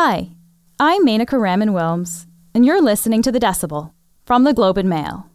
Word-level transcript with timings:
Hi, 0.00 0.30
I'm 0.78 1.04
Menaka 1.04 1.40
Raman 1.40 1.70
Wilms, 1.70 2.26
and 2.54 2.64
you're 2.64 2.80
listening 2.80 3.20
to 3.22 3.32
The 3.32 3.40
Decibel 3.40 3.90
from 4.26 4.44
the 4.44 4.54
Globe 4.54 4.78
and 4.78 4.88
Mail. 4.88 5.28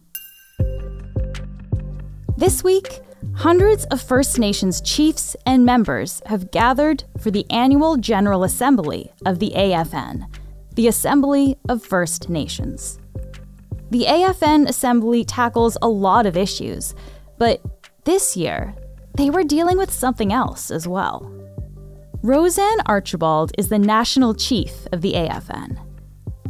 This 2.38 2.64
week, 2.64 3.00
hundreds 3.34 3.84
of 3.84 4.00
First 4.00 4.38
Nations 4.38 4.80
chiefs 4.80 5.36
and 5.44 5.66
members 5.66 6.22
have 6.24 6.50
gathered 6.50 7.04
for 7.18 7.30
the 7.30 7.44
annual 7.50 7.98
General 7.98 8.42
Assembly 8.42 9.12
of 9.26 9.38
the 9.38 9.52
AFN, 9.54 10.34
the 10.76 10.88
Assembly 10.88 11.58
of 11.68 11.84
First 11.84 12.30
Nations. 12.30 12.98
The 13.90 14.06
AFN 14.06 14.66
Assembly 14.66 15.26
tackles 15.26 15.76
a 15.82 15.88
lot 15.88 16.24
of 16.24 16.38
issues, 16.38 16.94
but 17.36 17.60
this 18.04 18.34
year, 18.34 18.74
they 19.14 19.28
were 19.28 19.44
dealing 19.44 19.76
with 19.76 19.92
something 19.92 20.32
else 20.32 20.70
as 20.70 20.88
well. 20.88 21.30
RoseAnne 22.24 22.80
Archibald 22.86 23.52
is 23.58 23.68
the 23.68 23.78
national 23.78 24.32
chief 24.32 24.86
of 24.92 25.02
the 25.02 25.12
AFN. 25.12 25.78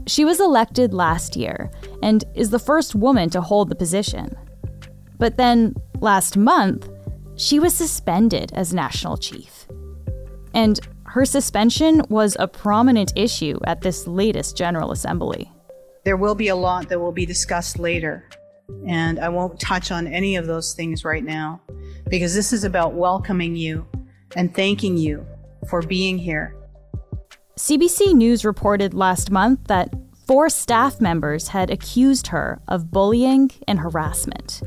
She 0.07 0.25
was 0.25 0.39
elected 0.39 0.95
last 0.95 1.35
year 1.35 1.69
and 2.01 2.23
is 2.37 2.51
the 2.51 2.61
first 2.61 2.95
woman 2.95 3.29
to 3.31 3.41
hold 3.41 3.69
the 3.69 3.75
position. 3.75 4.37
But 5.19 5.37
then, 5.37 5.75
last 5.98 6.37
month, 6.37 6.89
she 7.34 7.59
was 7.59 7.75
suspended 7.75 8.53
as 8.53 8.73
national 8.73 9.17
chief. 9.17 9.67
And 10.55 10.79
her 11.07 11.25
suspension 11.25 12.03
was 12.09 12.37
a 12.39 12.47
prominent 12.47 13.12
issue 13.17 13.59
at 13.65 13.81
this 13.81 14.06
latest 14.06 14.56
General 14.56 14.93
Assembly. 14.93 15.51
There 16.05 16.17
will 16.17 16.37
be 16.37 16.48
a 16.48 16.56
lot 16.56 16.89
that 16.89 17.01
will 17.01 17.11
be 17.11 17.27
discussed 17.27 17.81
later, 17.81 18.29
and 18.87 19.19
I 19.19 19.29
won't 19.29 19.59
touch 19.59 19.91
on 19.91 20.06
any 20.06 20.37
of 20.37 20.47
those 20.47 20.73
things 20.73 21.05
right 21.05 21.25
now 21.25 21.61
because 22.09 22.33
this 22.33 22.53
is 22.53 22.62
about 22.62 22.95
welcoming 22.95 23.56
you 23.56 23.84
and 24.37 24.55
thanking 24.55 24.97
you 24.97 25.27
for 25.69 25.83
being 25.83 26.19
here. 26.19 26.55
CBC 27.59 28.15
News 28.15 28.45
reported 28.45 28.95
last 28.95 29.31
month 29.31 29.61
that 29.69 29.95
four 30.27 30.49
staff 30.49 31.01
members 31.01 31.49
had 31.49 31.71
accused 31.71 32.29
her 32.29 32.61
of 32.69 32.91
bullying 32.91 33.51
and 33.69 33.79
harassment. 33.79 34.62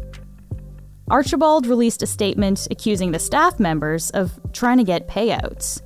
Archibald 1.09 1.65
released 1.67 2.03
a 2.03 2.07
statement 2.07 2.67
accusing 2.69 3.11
the 3.11 3.19
staff 3.19 3.59
members 3.59 4.09
of 4.11 4.39
trying 4.51 4.77
to 4.77 4.83
get 4.83 5.07
payouts. 5.07 5.81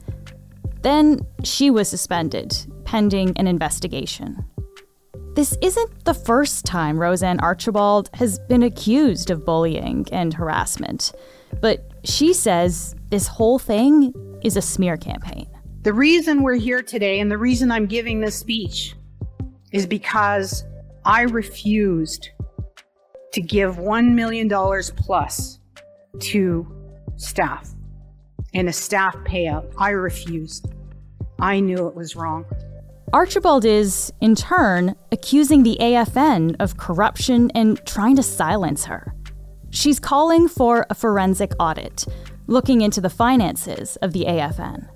Then 0.81 1.22
she 1.44 1.70
was 1.70 1.90
suspended, 1.90 2.56
pending 2.86 3.38
an 3.38 3.48
investigation. 3.48 4.46
This 5.36 5.58
isn't 5.62 6.06
the 6.06 6.14
first 6.14 6.66
time 6.66 6.98
RoseAnne 6.98 7.42
Archibald 7.42 8.09
has 8.16 8.40
been 8.40 8.64
accused 8.64 9.30
of 9.30 9.46
bullying 9.46 10.06
and 10.12 10.34
harassment, 10.34 11.14
but 11.62 11.90
she 12.03 12.34
says 12.34 12.96
this 13.09 13.28
whole 13.28 13.59
thing 13.59 14.14
is 14.44 14.58
a 14.58 14.61
smear 14.61 14.97
campaign. 14.97 15.47
The 15.84 15.94
reason 15.94 16.44
we're 16.44 16.56
here 16.56 16.81
today 16.81 17.20
and 17.20 17.31
the 17.31 17.38
reason 17.38 17.72
I'm 17.72 17.88
giving 17.88 18.22
this 18.22 18.36
speech 18.36 18.95
is 19.72 19.86
because 19.88 20.64
I 21.06 21.23
refused 21.23 22.30
to 23.34 23.42
give 23.42 23.78
$1 23.78 24.14
million 24.14 24.50
plus 24.50 25.59
to 26.19 26.67
staff 27.16 27.69
in 28.53 28.67
a 28.67 28.73
staff 28.73 29.16
payout. 29.25 29.73
I 29.78 29.89
refused. 29.89 30.67
I 31.39 31.59
knew 31.59 31.88
it 31.88 31.95
was 31.95 32.16
wrong. 32.16 32.45
Archibald 33.14 33.66
is, 33.66 34.14
in 34.22 34.36
turn, 34.36 34.95
accusing 35.12 35.64
the 35.64 35.78
AFN 35.81 36.56
of 36.59 36.78
corruption 36.78 37.52
and 37.56 37.84
trying 37.86 38.16
to 38.16 38.23
silence 38.23 38.86
her. 38.86 39.14
She's 39.69 40.00
calling 40.00 40.47
for 40.47 40.86
a 40.89 40.95
forensic 40.95 41.52
audit, 41.59 42.06
looking 42.47 42.81
into 42.81 43.02
the 43.02 43.09
finances 43.09 43.95
of 43.97 44.14
the 44.14 44.25
AFN. 44.25 44.88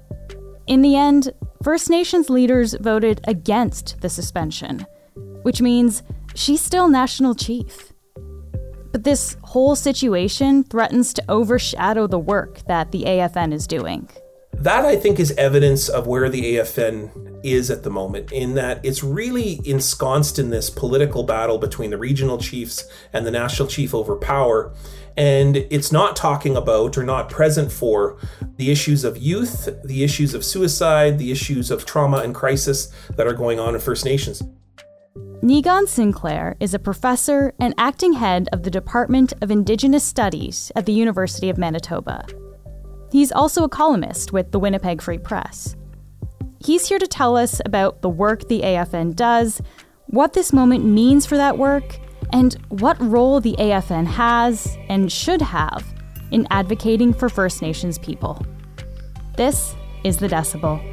In 0.68 0.82
the 0.82 0.96
end, 0.96 1.32
First 1.64 1.90
Nations 1.90 2.30
leaders 2.30 2.76
voted 2.80 3.22
against 3.28 4.02
the 4.02 4.10
suspension, 4.10 4.86
which 5.44 5.62
means 5.62 6.04
she's 6.34 6.62
still 6.62 6.88
national 6.88 7.36
chief. 7.36 7.94
But 8.92 9.04
this 9.04 9.38
whole 9.44 9.76
situation 9.76 10.64
threatens 10.64 11.14
to 11.14 11.24
overshadow 11.30 12.08
the 12.08 12.20
work 12.20 12.66
that 12.68 12.92
the 12.92 13.04
AFN 13.04 13.54
is 13.54 13.68
doing. 13.68 14.10
That, 14.54 14.86
I 14.86 14.96
think, 14.96 15.20
is 15.20 15.32
evidence 15.34 15.90
of 15.90 16.08
where 16.08 16.30
the 16.30 16.56
AFN 16.56 17.42
is 17.44 17.70
at 17.70 17.84
the 17.84 17.90
moment, 17.90 18.32
in 18.32 18.56
that 18.56 18.84
it's 18.84 19.04
really 19.04 19.60
ensconced 19.66 20.40
in 20.40 20.50
this 20.50 20.70
political 20.70 21.24
battle 21.24 21.58
between 21.58 21.90
the 21.90 21.98
regional 21.98 22.38
chiefs 22.38 22.86
and 23.12 23.26
the 23.26 23.32
national 23.32 23.68
chief 23.68 23.94
over 23.94 24.16
power. 24.16 24.74
And 25.18 25.58
it's 25.70 25.92
not 25.92 26.16
talking 26.16 26.58
about 26.58 26.98
or 26.98 27.04
not 27.04 27.30
present 27.30 27.72
for 27.72 28.18
the 28.58 28.70
issues 28.70 29.04
of 29.04 29.18
youth, 29.18 29.70
the 29.84 30.04
issues 30.04 30.34
of 30.34 30.44
suicide, 30.44 31.20
the 31.20 31.32
issues 31.32 31.72
of 31.72 31.86
trauma 31.86 32.18
and 32.18 32.36
crisis 32.36 32.92
that 33.16 33.28
are 33.28 33.34
going 33.34 33.60
on 33.60 33.76
in 33.76 33.82
First 33.82 34.04
Nations. 34.06 34.44
Niigaan 35.42 35.88
Sinclair 35.88 36.56
is 36.60 36.74
a 36.74 36.80
professor 36.80 37.54
and 37.60 37.74
acting 37.78 38.14
head 38.14 38.50
of 38.52 38.64
the 38.64 38.72
Department 38.72 39.32
of 39.42 39.52
Indigenous 39.52 40.04
Studies 40.04 40.72
at 40.76 40.86
the 40.86 40.94
University 40.94 41.50
of 41.50 41.58
Manitoba. 41.58 42.26
He's 43.12 43.32
also 43.32 43.64
a 43.64 43.70
columnist 43.70 44.34
with 44.34 44.52
the 44.52 44.60
Winnipeg 44.60 45.02
Free 45.02 45.20
Press. 45.20 45.76
He's 46.60 46.90
here 46.90 46.98
to 46.98 47.08
tell 47.08 47.38
us 47.38 47.62
about 47.64 48.02
the 48.02 48.10
work 48.10 48.48
the 48.48 48.62
AFN 48.62 49.16
does, 49.16 49.62
what 50.08 50.34
this 50.34 50.52
moment 50.52 50.84
means 50.84 51.26
for 51.26 51.38
that 51.38 51.58
work, 51.58 52.00
and 52.36 52.58
what 52.68 53.02
role 53.02 53.40
the 53.40 53.56
AFN 53.58 54.06
has 54.06 54.78
and 54.90 55.10
should 55.10 55.42
have 55.42 55.86
in 56.32 56.46
advocating 56.52 57.14
for 57.14 57.30
First 57.30 57.62
Nations 57.62 57.98
people. 57.98 58.46
This 59.38 59.74
is 60.04 60.18
The 60.18 60.28
Decibel. 60.28 60.84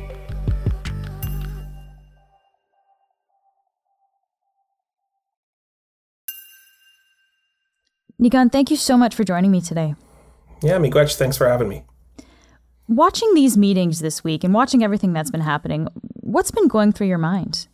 Niigaan, 8.22 8.52
thank 8.52 8.70
you 8.70 8.76
so 8.76 8.96
much 8.96 9.16
for 9.16 9.24
joining 9.24 9.50
me 9.50 9.60
today. 9.60 9.96
Yeah, 10.62 10.78
Miigwech, 10.78 11.16
thanks 11.16 11.36
for 11.36 11.48
having 11.48 11.68
me. 11.68 11.82
Watching 12.86 13.34
these 13.34 13.58
meetings 13.58 13.98
this 13.98 14.22
week 14.22 14.44
and 14.44 14.54
watching 14.54 14.84
everything 14.84 15.12
that's 15.12 15.32
been 15.32 15.40
happening, 15.40 15.88
what's 16.20 16.52
been 16.52 16.68
going 16.68 16.92
through 16.92 17.08
your 17.08 17.18
mind? 17.18 17.66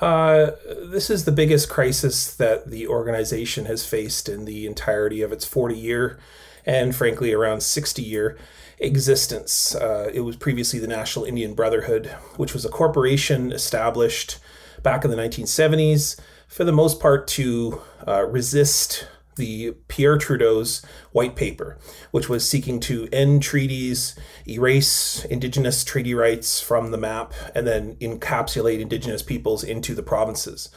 Uh, 0.00 0.50
this 0.90 1.08
is 1.08 1.24
the 1.24 1.32
biggest 1.32 1.68
crisis 1.68 2.34
that 2.34 2.70
the 2.70 2.86
organization 2.86 3.64
has 3.64 3.86
faced 3.86 4.28
in 4.28 4.44
the 4.44 4.66
entirety 4.66 5.22
of 5.22 5.32
its 5.32 5.44
40 5.44 5.74
year 5.74 6.18
and, 6.66 6.94
frankly, 6.94 7.32
around 7.32 7.62
60 7.62 8.02
year 8.02 8.36
existence. 8.78 9.74
Uh, 9.74 10.10
it 10.12 10.20
was 10.20 10.36
previously 10.36 10.78
the 10.78 10.86
National 10.86 11.24
Indian 11.24 11.54
Brotherhood, 11.54 12.06
which 12.36 12.52
was 12.52 12.64
a 12.64 12.70
corporation 12.70 13.52
established 13.52 14.38
back 14.82 15.04
in 15.04 15.10
the 15.10 15.16
1970s 15.16 16.20
for 16.46 16.64
the 16.64 16.72
most 16.72 17.00
part 17.00 17.26
to 17.26 17.80
uh, 18.06 18.24
resist 18.24 19.08
the 19.36 19.72
Pierre 19.88 20.18
Trudeau's 20.18 20.84
white 21.12 21.36
paper, 21.36 21.78
which 22.10 22.28
was 22.28 22.48
seeking 22.48 22.80
to 22.80 23.08
end 23.12 23.42
treaties, 23.42 24.18
erase 24.48 25.24
Indigenous 25.26 25.84
treaty 25.84 26.14
rights 26.14 26.60
from 26.60 26.90
the 26.90 26.98
map, 26.98 27.32
and 27.54 27.66
then 27.66 27.96
encapsulate 27.96 28.80
Indigenous 28.80 29.22
peoples 29.22 29.62
into 29.62 29.94
the 29.94 30.02
provinces. 30.02 30.70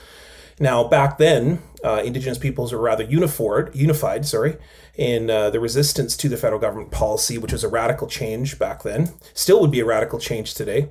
Now, 0.59 0.87
back 0.87 1.17
then, 1.17 1.61
uh, 1.83 2.01
Indigenous 2.03 2.37
peoples 2.37 2.73
were 2.73 2.81
rather 2.81 3.05
unified, 3.05 3.73
unified, 3.73 4.25
sorry, 4.25 4.57
in 4.95 5.29
uh, 5.29 5.49
the 5.49 5.59
resistance 5.59 6.17
to 6.17 6.27
the 6.27 6.35
federal 6.35 6.59
government 6.59 6.91
policy, 6.91 7.37
which 7.37 7.53
was 7.53 7.63
a 7.63 7.69
radical 7.69 8.07
change 8.07 8.59
back 8.59 8.83
then. 8.83 9.13
Still 9.33 9.61
would 9.61 9.71
be 9.71 9.79
a 9.79 9.85
radical 9.85 10.19
change 10.19 10.53
today. 10.53 10.89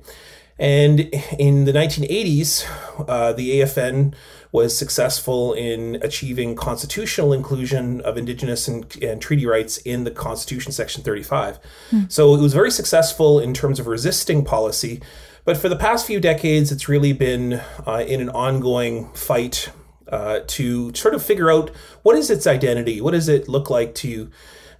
And 0.59 0.99
in 1.39 1.65
the 1.65 1.71
1980s, 1.71 2.65
uh, 3.07 3.33
the 3.33 3.61
AFN 3.61 4.13
was 4.51 4.77
successful 4.77 5.53
in 5.53 5.97
achieving 6.01 6.55
constitutional 6.55 7.31
inclusion 7.31 8.01
of 8.01 8.17
Indigenous 8.17 8.67
and, 8.67 8.95
and 9.01 9.21
treaty 9.21 9.45
rights 9.45 9.77
in 9.77 10.03
the 10.03 10.11
Constitution, 10.11 10.71
Section 10.71 11.03
35. 11.03 11.59
Mm. 11.91 12.11
So 12.11 12.33
it 12.35 12.41
was 12.41 12.53
very 12.53 12.71
successful 12.71 13.39
in 13.39 13.53
terms 13.53 13.79
of 13.79 13.87
resisting 13.87 14.43
policy. 14.43 15.01
But 15.45 15.55
for 15.55 15.69
the 15.69 15.75
past 15.75 16.05
few 16.05 16.19
decades, 16.19 16.71
it's 16.71 16.89
really 16.89 17.13
been 17.13 17.61
uh, 17.87 18.03
in 18.07 18.21
an 18.21 18.29
ongoing 18.29 19.09
fight 19.13 19.71
uh, 20.09 20.39
to 20.47 20.93
sort 20.95 21.13
of 21.13 21.23
figure 21.23 21.51
out 21.51 21.69
what 22.01 22.17
is 22.17 22.29
its 22.29 22.47
identity, 22.47 22.99
what 22.99 23.11
does 23.11 23.29
it 23.29 23.47
look 23.47 23.69
like 23.69 23.93
to 23.95 24.29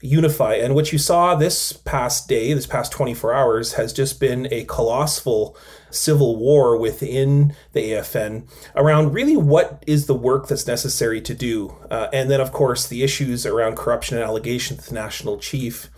unify. 0.01 0.55
And 0.55 0.75
what 0.75 0.91
you 0.91 0.97
saw 0.97 1.35
this 1.35 1.73
past 1.73 2.27
day, 2.27 2.53
this 2.53 2.65
past 2.65 2.91
24 2.91 3.33
hours, 3.33 3.73
has 3.73 3.91
just 3.91 4.19
been 4.19 4.47
a 4.51 4.63
colossal 4.65 5.57
civil 5.89 6.37
war 6.37 6.77
within 6.77 7.55
the 7.73 7.91
AFN 7.91 8.47
around 8.75 9.13
really 9.13 9.35
what 9.35 9.83
is 9.87 10.05
the 10.05 10.13
work 10.13 10.47
that's 10.47 10.67
necessary 10.67 11.19
to 11.21 11.33
do. 11.33 11.75
Uh, 11.89 12.07
and 12.13 12.29
then, 12.29 12.39
of 12.39 12.51
course, 12.51 12.87
the 12.87 13.03
issues 13.03 13.45
around 13.45 13.75
corruption 13.75 14.17
and 14.17 14.25
allegations 14.25 14.87
the 14.87 14.95
national 14.95 15.37
chief 15.37 15.89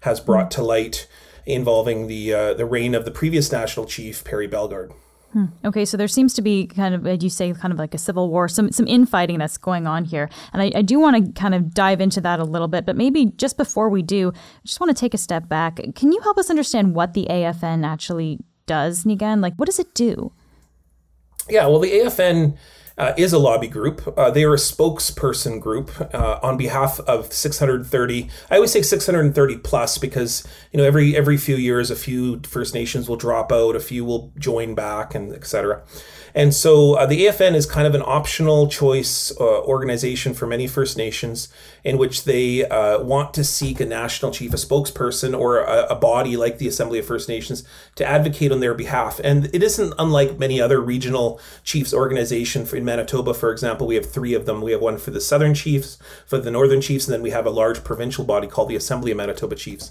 has 0.00 0.20
brought 0.20 0.50
to 0.52 0.62
light 0.62 1.08
involving 1.46 2.06
the 2.06 2.32
uh, 2.32 2.54
the 2.54 2.66
reign 2.66 2.94
of 2.94 3.04
the 3.04 3.10
previous 3.10 3.50
national 3.50 3.86
chief, 3.86 4.22
Perry 4.22 4.46
Bellegarde. 4.46 4.92
Hmm. 5.32 5.46
Okay, 5.62 5.84
so 5.84 5.96
there 5.98 6.08
seems 6.08 6.32
to 6.34 6.42
be 6.42 6.66
kind 6.66 6.94
of, 6.94 7.06
as 7.06 7.22
you 7.22 7.28
say, 7.28 7.52
kind 7.52 7.72
of 7.72 7.78
like 7.78 7.92
a 7.92 7.98
civil 7.98 8.30
war, 8.30 8.48
some 8.48 8.72
some 8.72 8.86
infighting 8.86 9.38
that's 9.38 9.58
going 9.58 9.86
on 9.86 10.04
here, 10.04 10.30
and 10.54 10.62
I, 10.62 10.72
I 10.76 10.82
do 10.82 10.98
want 10.98 11.26
to 11.26 11.32
kind 11.38 11.54
of 11.54 11.74
dive 11.74 12.00
into 12.00 12.20
that 12.22 12.40
a 12.40 12.44
little 12.44 12.68
bit. 12.68 12.86
But 12.86 12.96
maybe 12.96 13.26
just 13.36 13.58
before 13.58 13.90
we 13.90 14.00
do, 14.00 14.32
I 14.34 14.66
just 14.66 14.80
want 14.80 14.96
to 14.96 14.98
take 14.98 15.12
a 15.12 15.18
step 15.18 15.48
back. 15.48 15.80
Can 15.94 16.12
you 16.12 16.20
help 16.20 16.38
us 16.38 16.48
understand 16.48 16.94
what 16.94 17.12
the 17.12 17.26
AFN 17.28 17.84
actually 17.84 18.38
does, 18.64 19.04
Niigaan? 19.04 19.42
Like, 19.42 19.54
what 19.56 19.66
does 19.66 19.78
it 19.78 19.92
do? 19.94 20.32
Yeah, 21.48 21.66
well, 21.66 21.80
the 21.80 21.90
AFN 21.90 22.56
uh, 22.98 23.14
is 23.16 23.32
a 23.32 23.38
lobby 23.38 23.68
group. 23.68 24.12
Uh, 24.18 24.30
they 24.30 24.44
are 24.44 24.52
a 24.52 24.58
spokesperson 24.58 25.60
group 25.60 25.90
uh, 26.14 26.40
on 26.42 26.56
behalf 26.56 27.00
of 27.00 27.32
630. 27.32 28.28
I 28.50 28.56
always 28.56 28.72
say 28.72 28.82
630 28.82 29.56
plus 29.58 29.98
because 29.98 30.46
you 30.72 30.78
know 30.78 30.84
every 30.84 31.16
every 31.16 31.36
few 31.36 31.56
years 31.56 31.90
a 31.90 31.96
few 31.96 32.40
First 32.40 32.74
Nations 32.74 33.08
will 33.08 33.16
drop 33.16 33.52
out, 33.52 33.76
a 33.76 33.80
few 33.80 34.04
will 34.04 34.32
join 34.36 34.74
back, 34.74 35.14
and 35.14 35.32
etc. 35.32 35.82
And 36.38 36.54
so 36.54 36.94
uh, 36.94 37.04
the 37.04 37.26
AFN 37.26 37.56
is 37.56 37.66
kind 37.66 37.84
of 37.84 37.96
an 37.96 38.02
optional 38.06 38.68
choice 38.68 39.32
uh, 39.40 39.60
organization 39.62 40.34
for 40.34 40.46
many 40.46 40.68
First 40.68 40.96
Nations 40.96 41.48
in 41.82 41.98
which 41.98 42.22
they 42.22 42.64
uh, 42.64 43.02
want 43.02 43.34
to 43.34 43.42
seek 43.42 43.80
a 43.80 43.84
national 43.84 44.30
chief, 44.30 44.54
a 44.54 44.56
spokesperson, 44.56 45.36
or 45.36 45.58
a, 45.58 45.88
a, 45.90 45.96
body 45.96 46.36
like 46.36 46.58
the 46.58 46.68
Assembly 46.68 47.00
of 47.00 47.06
First 47.06 47.28
Nations 47.28 47.64
to 47.96 48.06
advocate 48.06 48.52
on 48.52 48.60
their 48.60 48.72
behalf. 48.72 49.20
And 49.24 49.52
it 49.52 49.64
isn't 49.64 49.94
unlike 49.98 50.38
many 50.38 50.60
other 50.60 50.80
regional 50.80 51.40
chiefs 51.64 51.92
organization. 51.92 52.68
In 52.72 52.84
Manitoba, 52.84 53.34
for 53.34 53.50
example, 53.50 53.88
we 53.88 53.96
have 53.96 54.06
three 54.06 54.34
of 54.34 54.46
them. 54.46 54.62
We 54.62 54.70
have 54.70 54.80
one 54.80 54.98
for 54.98 55.10
the 55.10 55.20
Southern 55.20 55.54
Chiefs, 55.54 55.98
for 56.24 56.38
the 56.38 56.52
Northern 56.52 56.80
Chiefs, 56.80 57.08
and 57.08 57.14
then 57.14 57.22
we 57.22 57.30
have 57.30 57.46
a 57.46 57.50
large 57.50 57.82
provincial 57.82 58.24
body 58.24 58.46
called 58.46 58.68
the 58.68 58.76
Assembly 58.76 59.10
of 59.10 59.16
Manitoba 59.16 59.56
Chiefs. 59.56 59.90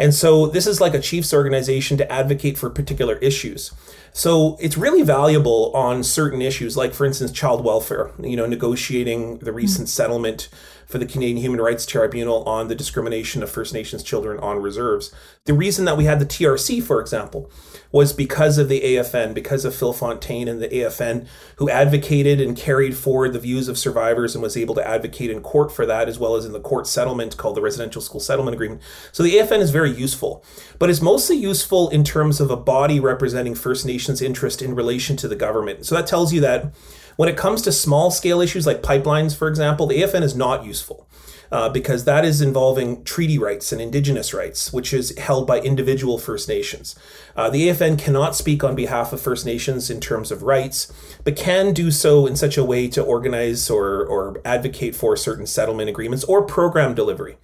And 0.00 0.14
so 0.14 0.46
this 0.46 0.66
is 0.66 0.80
like 0.80 0.94
a 0.94 0.98
chiefs 0.98 1.34
organization 1.34 1.98
to 1.98 2.10
advocate 2.10 2.56
for 2.56 2.70
particular 2.70 3.16
issues. 3.16 3.70
So 4.14 4.56
it's 4.58 4.78
really 4.78 5.02
valuable 5.02 5.70
on 5.74 6.02
certain 6.02 6.40
issues, 6.40 6.74
like 6.74 6.94
for 6.94 7.04
instance, 7.04 7.30
child 7.30 7.62
welfare, 7.62 8.10
you 8.18 8.34
know, 8.34 8.46
negotiating 8.46 9.40
the 9.40 9.52
recent 9.52 9.88
mm-hmm. 9.88 10.02
settlement 10.02 10.48
for 10.90 10.98
the 10.98 11.06
Canadian 11.06 11.36
Human 11.36 11.60
Rights 11.60 11.86
Tribunal 11.86 12.42
on 12.42 12.66
the 12.66 12.74
discrimination 12.74 13.44
of 13.44 13.50
First 13.50 13.72
Nations 13.72 14.02
children 14.02 14.40
on 14.40 14.60
reserves. 14.60 15.14
The 15.44 15.54
reason 15.54 15.84
that 15.84 15.96
we 15.96 16.04
had 16.04 16.18
the 16.18 16.26
TRC, 16.26 16.82
for 16.82 17.00
example, 17.00 17.48
was 17.92 18.12
because 18.12 18.58
of 18.58 18.68
the 18.68 18.80
AFN, 18.80 19.32
because 19.32 19.64
of 19.64 19.72
Phil 19.72 19.92
Fontaine 19.92 20.48
and 20.48 20.60
the 20.60 20.68
AFN, 20.68 21.28
who 21.56 21.70
advocated 21.70 22.40
and 22.40 22.56
carried 22.56 22.96
forward 22.96 23.32
the 23.32 23.38
views 23.38 23.68
of 23.68 23.78
survivors 23.78 24.34
and 24.34 24.42
was 24.42 24.56
able 24.56 24.74
to 24.74 24.86
advocate 24.86 25.30
in 25.30 25.42
court 25.42 25.70
for 25.70 25.86
that, 25.86 26.08
as 26.08 26.18
well 26.18 26.34
as 26.34 26.44
in 26.44 26.52
the 26.52 26.60
court 26.60 26.88
settlement 26.88 27.36
called 27.36 27.56
the 27.56 27.62
Residential 27.62 28.02
School 28.02 28.20
Settlement 28.20 28.54
Agreement. 28.54 28.82
So 29.12 29.22
the 29.22 29.36
AFN 29.36 29.60
is 29.60 29.70
very 29.70 29.92
useful, 29.92 30.44
but 30.80 30.90
it's 30.90 31.00
mostly 31.00 31.36
useful 31.36 31.88
in 31.90 32.02
terms 32.02 32.40
of 32.40 32.50
a 32.50 32.56
body 32.56 32.98
representing 32.98 33.54
First 33.54 33.86
Nations 33.86 34.20
interest 34.20 34.60
in 34.60 34.74
relation 34.74 35.16
to 35.18 35.28
the 35.28 35.36
government. 35.36 35.86
So 35.86 35.94
that 35.94 36.08
tells 36.08 36.32
you 36.32 36.40
that 36.40 36.74
when 37.20 37.28
it 37.28 37.36
comes 37.36 37.60
to 37.60 37.70
small 37.70 38.10
scale 38.10 38.40
issues 38.40 38.66
like 38.66 38.80
pipelines, 38.80 39.36
for 39.36 39.46
example, 39.46 39.86
the 39.86 40.00
AFN 40.00 40.22
is 40.22 40.34
not 40.34 40.64
useful 40.64 41.06
uh, 41.52 41.68
because 41.68 42.04
that 42.04 42.24
is 42.24 42.40
involving 42.40 43.04
treaty 43.04 43.36
rights 43.36 43.72
and 43.72 43.78
indigenous 43.82 44.32
rights, 44.32 44.72
which 44.72 44.94
is 44.94 45.14
held 45.18 45.46
by 45.46 45.60
individual 45.60 46.16
First 46.16 46.48
Nations. 46.48 46.98
Uh, 47.36 47.50
the 47.50 47.68
AFN 47.68 47.98
cannot 47.98 48.34
speak 48.34 48.64
on 48.64 48.74
behalf 48.74 49.12
of 49.12 49.20
First 49.20 49.44
Nations 49.44 49.90
in 49.90 50.00
terms 50.00 50.32
of 50.32 50.44
rights, 50.44 50.90
but 51.22 51.36
can 51.36 51.74
do 51.74 51.90
so 51.90 52.26
in 52.26 52.36
such 52.36 52.56
a 52.56 52.64
way 52.64 52.88
to 52.88 53.02
organize 53.02 53.68
or, 53.68 54.02
or 54.06 54.40
advocate 54.42 54.94
for 54.94 55.14
certain 55.14 55.46
settlement 55.46 55.90
agreements 55.90 56.24
or 56.24 56.42
program 56.42 56.94
delivery 56.94 57.36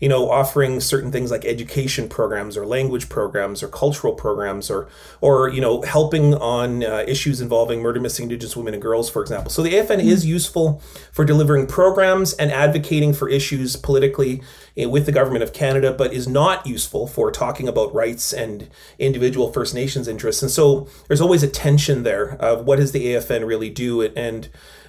you 0.00 0.08
know, 0.08 0.30
offering 0.30 0.80
certain 0.80 1.10
things 1.10 1.30
like 1.30 1.44
education 1.44 2.08
programs 2.08 2.56
or 2.56 2.64
language 2.64 3.08
programs 3.08 3.62
or 3.62 3.68
cultural 3.68 4.14
programs 4.14 4.70
or, 4.70 4.88
or 5.20 5.48
you 5.48 5.60
know, 5.60 5.82
helping 5.82 6.34
on 6.34 6.84
uh, 6.84 7.04
issues 7.06 7.40
involving 7.40 7.82
murder 7.82 8.00
missing 8.00 8.24
Indigenous 8.24 8.56
women 8.56 8.74
and 8.74 8.82
girls, 8.82 9.10
for 9.10 9.22
example. 9.22 9.50
So 9.50 9.62
the 9.62 9.74
AFN 9.74 9.98
is 9.98 10.24
useful 10.24 10.80
for 11.10 11.24
delivering 11.24 11.66
programs 11.66 12.32
and 12.34 12.52
advocating 12.52 13.12
for 13.12 13.28
issues 13.28 13.74
politically 13.76 14.42
eh, 14.76 14.84
with 14.84 15.06
the 15.06 15.12
government 15.12 15.42
of 15.42 15.52
Canada, 15.52 15.92
but 15.92 16.12
is 16.12 16.28
not 16.28 16.66
useful 16.66 17.06
for 17.06 17.32
talking 17.32 17.66
about 17.66 17.92
rights 17.92 18.32
and 18.32 18.68
individual 18.98 19.52
First 19.52 19.74
Nations 19.74 20.06
interests. 20.06 20.42
And 20.42 20.50
so 20.50 20.88
there's 21.08 21.20
always 21.20 21.42
a 21.42 21.48
tension 21.48 22.04
there 22.04 22.34
of 22.34 22.64
what 22.64 22.76
does 22.76 22.92
the 22.92 23.06
AFN 23.06 23.46
really 23.46 23.70
do 23.70 24.02
and 24.02 24.48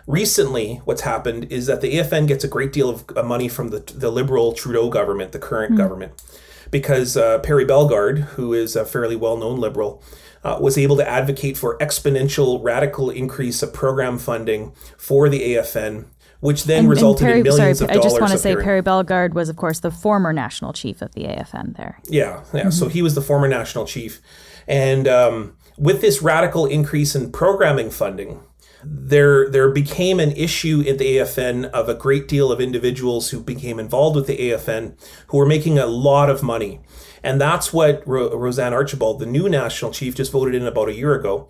Recently, 0.09 0.77
what's 0.85 1.01
happened 1.01 1.51
is 1.51 1.67
that 1.67 1.81
the 1.81 1.93
AFN 1.93 2.27
gets 2.27 2.43
a 2.43 2.47
great 2.47 2.73
deal 2.73 2.89
of 2.89 3.05
uh, 3.15 3.21
money 3.21 3.47
from 3.47 3.67
the, 3.67 3.77
the 3.79 4.09
Liberal 4.09 4.53
Trudeau 4.53 4.89
government, 4.89 5.33
the 5.33 5.39
current 5.39 5.73
mm. 5.73 5.77
government, 5.77 6.13
because 6.71 7.15
uh, 7.15 7.37
Perry 7.39 7.63
Bellegarde, 7.63 8.21
who 8.21 8.51
is 8.51 8.75
a 8.75 8.85
fairly 8.85 9.15
well 9.15 9.37
known 9.37 9.59
Liberal, 9.59 10.01
uh, 10.43 10.57
was 10.59 10.79
able 10.79 10.97
to 10.97 11.07
advocate 11.07 11.57
for 11.57 11.77
exponential 11.77 12.57
radical 12.63 13.11
increase 13.11 13.61
of 13.61 13.71
program 13.71 14.17
funding 14.17 14.71
for 14.97 15.29
the 15.29 15.41
AFN 15.53 16.07
which 16.39 16.63
then 16.63 16.79
and, 16.79 16.89
resulted 16.89 17.23
and 17.23 17.31
Perry, 17.31 17.39
in 17.39 17.43
millions 17.43 17.79
sorry, 17.79 17.89
of 17.89 17.93
dollars. 17.93 18.05
I 18.05 18.09
just 18.09 18.21
want 18.21 18.31
to 18.31 18.37
say 18.37 18.55
Perry 18.55 18.81
Bellegarde 18.81 19.33
was, 19.33 19.49
of 19.49 19.57
course, 19.57 19.81
the 19.81 19.91
former 19.91 20.31
national 20.31 20.71
chief 20.71 21.01
of 21.01 21.13
the 21.13 21.25
AFN 21.25 21.75
there. 21.75 21.99
Yeah, 22.07 22.43
yeah. 22.53 22.61
Mm-hmm. 22.61 22.69
So 22.69 22.87
he 22.87 23.01
was 23.01 23.13
the 23.13 23.21
former 23.21 23.49
national 23.49 23.85
chief. 23.85 24.21
And 24.65 25.05
um, 25.05 25.57
with 25.77 25.99
this 25.99 26.21
radical 26.21 26.65
increase 26.65 27.13
in 27.13 27.33
programming 27.33 27.89
funding, 27.89 28.39
there 28.83 29.49
there 29.49 29.69
became 29.69 30.19
an 30.19 30.31
issue 30.31 30.81
in 30.85 30.97
the 30.97 31.17
AFN 31.17 31.65
of 31.71 31.89
a 31.89 31.93
great 31.93 32.27
deal 32.27 32.51
of 32.51 32.61
individuals 32.61 33.31
who 33.31 33.41
became 33.41 33.79
involved 33.79 34.15
with 34.15 34.27
the 34.27 34.37
AFN 34.37 34.93
who 35.27 35.37
were 35.37 35.45
making 35.45 35.77
a 35.77 35.85
lot 35.85 36.29
of 36.29 36.43
money. 36.43 36.79
And 37.21 37.41
that's 37.41 37.73
what 37.73 38.07
Ro- 38.07 38.29
RoseAnne 38.29 38.71
Archibald, 38.71 39.19
the 39.19 39.25
new 39.25 39.49
national 39.49 39.91
chief, 39.91 40.15
just 40.15 40.31
voted 40.31 40.55
in 40.55 40.65
about 40.65 40.87
a 40.87 40.95
year 40.95 41.13
ago, 41.13 41.49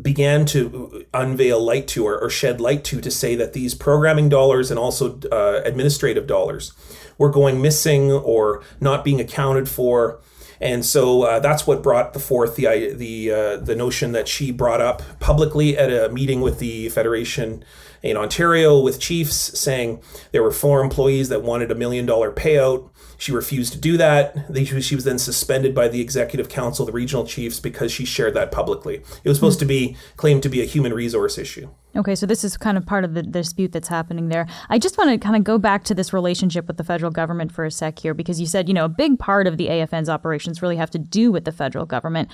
began 0.00 0.44
to 0.46 1.06
unveil 1.14 1.62
light 1.62 1.88
to 1.88 2.06
or, 2.06 2.18
or 2.18 2.28
shed 2.28 2.60
light 2.60 2.84
to 2.84 3.00
to 3.00 3.10
say 3.10 3.34
that 3.34 3.54
these 3.54 3.74
programming 3.74 4.28
dollars 4.28 4.70
and 4.70 4.78
also 4.78 5.18
uh, 5.32 5.62
administrative 5.64 6.26
dollars 6.26 6.72
were 7.16 7.30
going 7.30 7.62
missing 7.62 8.12
or 8.12 8.62
not 8.80 9.04
being 9.04 9.20
accounted 9.20 9.68
for 9.68 10.20
and 10.60 10.84
so 10.84 11.22
uh, 11.22 11.40
that's 11.40 11.66
what 11.66 11.82
brought 11.82 12.18
forth 12.20 12.56
the 12.56 12.92
the 12.94 13.30
uh, 13.30 13.56
the 13.56 13.76
notion 13.76 14.12
that 14.12 14.28
she 14.28 14.50
brought 14.50 14.80
up 14.80 15.02
publicly 15.20 15.76
at 15.76 15.90
a 15.90 16.12
meeting 16.12 16.40
with 16.40 16.58
the 16.58 16.88
Federation 16.88 17.64
in 18.02 18.16
Ontario 18.16 18.78
with 18.78 19.00
chiefs, 19.00 19.58
saying 19.58 20.00
there 20.32 20.42
were 20.42 20.52
four 20.52 20.82
employees 20.82 21.28
that 21.28 21.42
wanted 21.42 21.70
a 21.70 21.74
million 21.74 22.06
dollar 22.06 22.30
payout. 22.30 22.88
She 23.18 23.32
refused 23.32 23.72
to 23.72 23.78
do 23.78 23.96
that. 23.96 24.36
She 24.80 24.94
was 24.94 25.04
then 25.04 25.18
suspended 25.18 25.74
by 25.74 25.88
the 25.88 26.00
executive 26.00 26.48
council, 26.48 26.84
the 26.84 26.92
regional 26.92 27.26
chiefs, 27.26 27.60
because 27.60 27.90
she 27.90 28.04
shared 28.04 28.34
that 28.34 28.52
publicly. 28.52 28.96
It 29.24 29.28
was 29.28 29.38
supposed 29.38 29.58
to 29.60 29.64
be 29.64 29.96
claimed 30.16 30.42
to 30.42 30.48
be 30.48 30.60
a 30.60 30.66
human 30.66 30.92
resource 30.92 31.38
issue. 31.38 31.70
Okay, 31.96 32.14
so 32.14 32.26
this 32.26 32.44
is 32.44 32.58
kind 32.58 32.76
of 32.76 32.84
part 32.84 33.04
of 33.04 33.14
the, 33.14 33.22
the 33.22 33.30
dispute 33.30 33.72
that's 33.72 33.88
happening 33.88 34.28
there. 34.28 34.46
I 34.68 34.78
just 34.78 34.98
want 34.98 35.10
to 35.10 35.18
kind 35.18 35.34
of 35.34 35.44
go 35.44 35.56
back 35.56 35.84
to 35.84 35.94
this 35.94 36.12
relationship 36.12 36.66
with 36.66 36.76
the 36.76 36.84
federal 36.84 37.10
government 37.10 37.52
for 37.52 37.64
a 37.64 37.70
sec 37.70 37.98
here, 37.98 38.12
because 38.12 38.38
you 38.38 38.46
said, 38.46 38.68
you 38.68 38.74
know, 38.74 38.84
a 38.84 38.88
big 38.88 39.18
part 39.18 39.46
of 39.46 39.56
the 39.56 39.68
AFN's 39.68 40.10
operations 40.10 40.60
really 40.60 40.76
have 40.76 40.90
to 40.90 40.98
do 40.98 41.32
with 41.32 41.46
the 41.46 41.52
federal 41.52 41.86
government. 41.86 42.28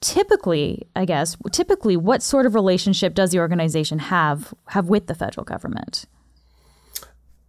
Typically, 0.00 0.86
I 0.94 1.06
guess, 1.06 1.36
typically, 1.52 1.96
what 1.96 2.22
sort 2.22 2.44
of 2.44 2.54
relationship 2.54 3.14
does 3.14 3.30
the 3.30 3.38
organization 3.38 3.98
have 3.98 4.52
have 4.68 4.88
with 4.88 5.06
the 5.06 5.14
federal 5.14 5.44
government? 5.44 6.04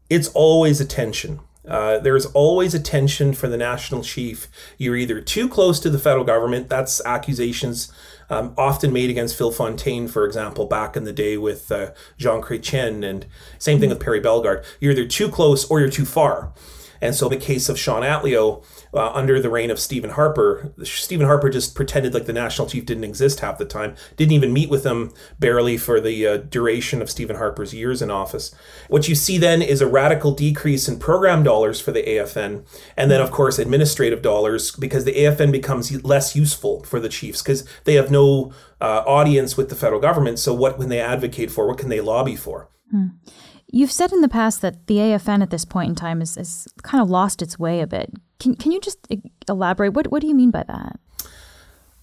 It's 0.09 0.29
always 0.29 0.79
a 0.79 0.85
tension. 0.85 1.41
Uh, 1.67 1.99
there's 1.99 2.25
always 2.27 2.73
a 2.73 2.79
tension 2.79 3.33
for 3.33 3.47
the 3.47 3.57
national 3.57 4.01
chief. 4.01 4.47
You're 4.77 4.95
either 4.95 5.21
too 5.21 5.47
close 5.49 5.79
to 5.81 5.89
the 5.89 5.99
federal 5.99 6.25
government, 6.25 6.69
that's 6.69 7.03
accusations 7.05 7.91
um, 8.29 8.53
often 8.57 8.93
made 8.93 9.09
against 9.09 9.37
Phil 9.37 9.51
Fontaine, 9.51 10.07
for 10.07 10.25
example, 10.25 10.65
back 10.65 10.95
in 10.95 11.03
the 11.03 11.13
day 11.13 11.37
with 11.37 11.71
uh, 11.71 11.91
Jean 12.17 12.41
Chrétien, 12.41 13.03
and 13.03 13.25
same 13.57 13.79
thing 13.79 13.89
with 13.89 13.99
Perry 13.99 14.19
Bellegarde. 14.19 14.63
You're 14.79 14.91
either 14.91 15.07
too 15.07 15.29
close 15.29 15.65
or 15.69 15.79
you're 15.79 15.89
too 15.89 16.05
far. 16.05 16.51
And 17.01 17.15
so, 17.15 17.27
in 17.27 17.39
the 17.39 17.45
case 17.45 17.69
of 17.69 17.79
Shawn 17.79 18.03
Atleo, 18.03 18.63
uh, 18.93 19.11
under 19.11 19.41
the 19.41 19.49
reign 19.49 19.71
of 19.71 19.79
Stephen 19.79 20.11
Harper, 20.11 20.73
Stephen 20.83 21.25
Harper 21.25 21.49
just 21.49 21.75
pretended 21.75 22.13
like 22.13 22.25
the 22.25 22.33
national 22.33 22.67
chief 22.67 22.85
didn't 22.85 23.03
exist 23.03 23.39
half 23.39 23.57
the 23.57 23.65
time, 23.65 23.95
didn't 24.17 24.33
even 24.33 24.53
meet 24.53 24.69
with 24.69 24.85
him 24.85 25.13
barely 25.39 25.77
for 25.77 25.99
the 25.99 26.27
uh, 26.27 26.37
duration 26.37 27.01
of 27.01 27.09
Stephen 27.09 27.37
Harper's 27.37 27.73
years 27.73 28.01
in 28.01 28.11
office. 28.11 28.53
What 28.87 29.07
you 29.07 29.15
see 29.15 29.37
then 29.37 29.61
is 29.61 29.81
a 29.81 29.87
radical 29.87 30.31
decrease 30.33 30.87
in 30.87 30.99
program 30.99 31.43
dollars 31.43 31.79
for 31.79 31.91
the 31.91 32.03
AFN, 32.03 32.65
and 32.97 33.11
then, 33.11 33.21
of 33.21 33.31
course, 33.31 33.59
administrative 33.59 34.21
dollars 34.21 34.71
because 34.75 35.05
the 35.05 35.13
AFN 35.13 35.51
becomes 35.51 36.03
less 36.03 36.35
useful 36.35 36.83
for 36.83 36.99
the 36.99 37.09
chiefs 37.09 37.41
because 37.41 37.67
they 37.85 37.93
have 37.95 38.11
no 38.11 38.53
uh, 38.81 39.03
audience 39.05 39.57
with 39.57 39.69
the 39.69 39.75
federal 39.75 40.01
government. 40.01 40.39
So, 40.39 40.53
what 40.53 40.77
can 40.77 40.89
they 40.89 40.99
advocate 40.99 41.51
for? 41.51 41.67
What 41.67 41.77
can 41.77 41.89
they 41.89 42.01
lobby 42.01 42.35
for? 42.35 42.69
Hmm. 42.91 43.07
You've 43.71 43.91
said 43.91 44.11
in 44.11 44.21
the 44.21 44.29
past 44.29 44.61
that 44.61 44.87
the 44.87 44.97
AFN 44.97 45.41
at 45.41 45.51
this 45.51 45.65
point 45.65 45.89
in 45.89 45.95
time 45.95 46.19
has, 46.19 46.35
has 46.35 46.67
kind 46.81 47.01
of 47.01 47.09
lost 47.09 47.41
its 47.41 47.59
way 47.59 47.81
a 47.81 47.87
bit. 47.87 48.11
Can, 48.39 48.55
can 48.55 48.71
you 48.71 48.79
just 48.79 49.07
elaborate? 49.47 49.93
What, 49.93 50.11
what 50.11 50.21
do 50.21 50.27
you 50.27 50.35
mean 50.35 50.51
by 50.51 50.63
that? 50.63 50.99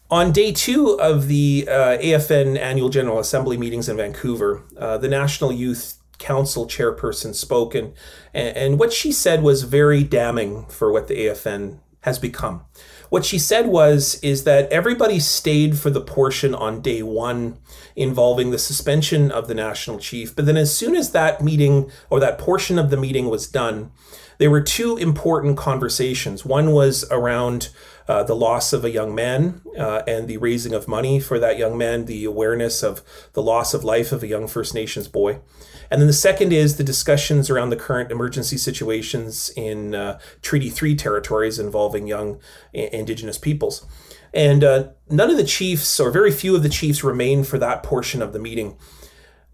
On 0.08 0.30
day 0.30 0.52
two 0.52 1.00
of 1.00 1.26
the 1.26 1.66
uh, 1.68 1.98
AFN 1.98 2.56
annual 2.56 2.88
General 2.88 3.18
Assembly 3.18 3.56
meetings 3.56 3.88
in 3.88 3.96
Vancouver, 3.96 4.62
uh, 4.78 4.98
the 4.98 5.08
National 5.08 5.50
Youth 5.50 5.98
Council 6.18 6.66
chairperson 6.66 7.34
spoke, 7.34 7.74
and, 7.74 7.92
and 8.32 8.78
what 8.78 8.92
she 8.92 9.10
said 9.10 9.42
was 9.42 9.64
very 9.64 10.04
damning 10.04 10.66
for 10.66 10.92
what 10.92 11.08
the 11.08 11.14
AFN 11.26 11.80
has 12.06 12.18
become. 12.18 12.62
What 13.10 13.24
she 13.24 13.38
said 13.38 13.66
was 13.66 14.18
is 14.22 14.44
that 14.44 14.70
everybody 14.72 15.20
stayed 15.20 15.78
for 15.78 15.90
the 15.90 16.00
portion 16.00 16.54
on 16.54 16.80
day 16.80 17.02
one 17.02 17.58
involving 17.94 18.50
the 18.50 18.58
suspension 18.58 19.30
of 19.30 19.48
the 19.48 19.54
national 19.54 19.98
chief, 19.98 20.34
but 20.34 20.46
then 20.46 20.56
as 20.56 20.76
soon 20.76 20.96
as 20.96 21.10
that 21.10 21.42
meeting 21.42 21.90
or 22.08 22.20
that 22.20 22.38
portion 22.38 22.78
of 22.78 22.90
the 22.90 22.96
meeting 22.96 23.28
was 23.28 23.46
done, 23.46 23.90
there 24.38 24.50
were 24.50 24.60
two 24.60 24.96
important 24.96 25.56
conversations. 25.56 26.44
One 26.44 26.72
was 26.72 27.04
around 27.10 27.70
uh, 28.08 28.22
the 28.22 28.36
loss 28.36 28.72
of 28.72 28.84
a 28.84 28.90
young 28.90 29.14
man 29.14 29.62
uh, 29.78 30.02
and 30.06 30.28
the 30.28 30.36
raising 30.36 30.74
of 30.74 30.86
money 30.86 31.18
for 31.18 31.38
that 31.38 31.58
young 31.58 31.76
man, 31.76 32.04
the 32.04 32.24
awareness 32.24 32.82
of 32.82 33.02
the 33.32 33.42
loss 33.42 33.74
of 33.74 33.82
life 33.82 34.12
of 34.12 34.22
a 34.22 34.28
young 34.28 34.46
First 34.46 34.74
Nations 34.74 35.08
boy. 35.08 35.40
And 35.90 36.00
then 36.00 36.06
the 36.06 36.12
second 36.12 36.52
is 36.52 36.76
the 36.76 36.84
discussions 36.84 37.50
around 37.50 37.70
the 37.70 37.76
current 37.76 38.10
emergency 38.10 38.56
situations 38.56 39.50
in 39.56 39.94
uh, 39.94 40.18
Treaty 40.42 40.70
3 40.70 40.94
territories 40.96 41.58
involving 41.58 42.06
young 42.06 42.40
Indigenous 42.72 43.38
peoples. 43.38 43.86
And 44.34 44.62
uh, 44.62 44.88
none 45.08 45.30
of 45.30 45.36
the 45.36 45.44
chiefs, 45.44 45.98
or 45.98 46.10
very 46.10 46.30
few 46.30 46.54
of 46.54 46.62
the 46.62 46.68
chiefs, 46.68 47.02
remain 47.02 47.44
for 47.44 47.58
that 47.58 47.82
portion 47.82 48.20
of 48.20 48.32
the 48.32 48.38
meeting. 48.38 48.76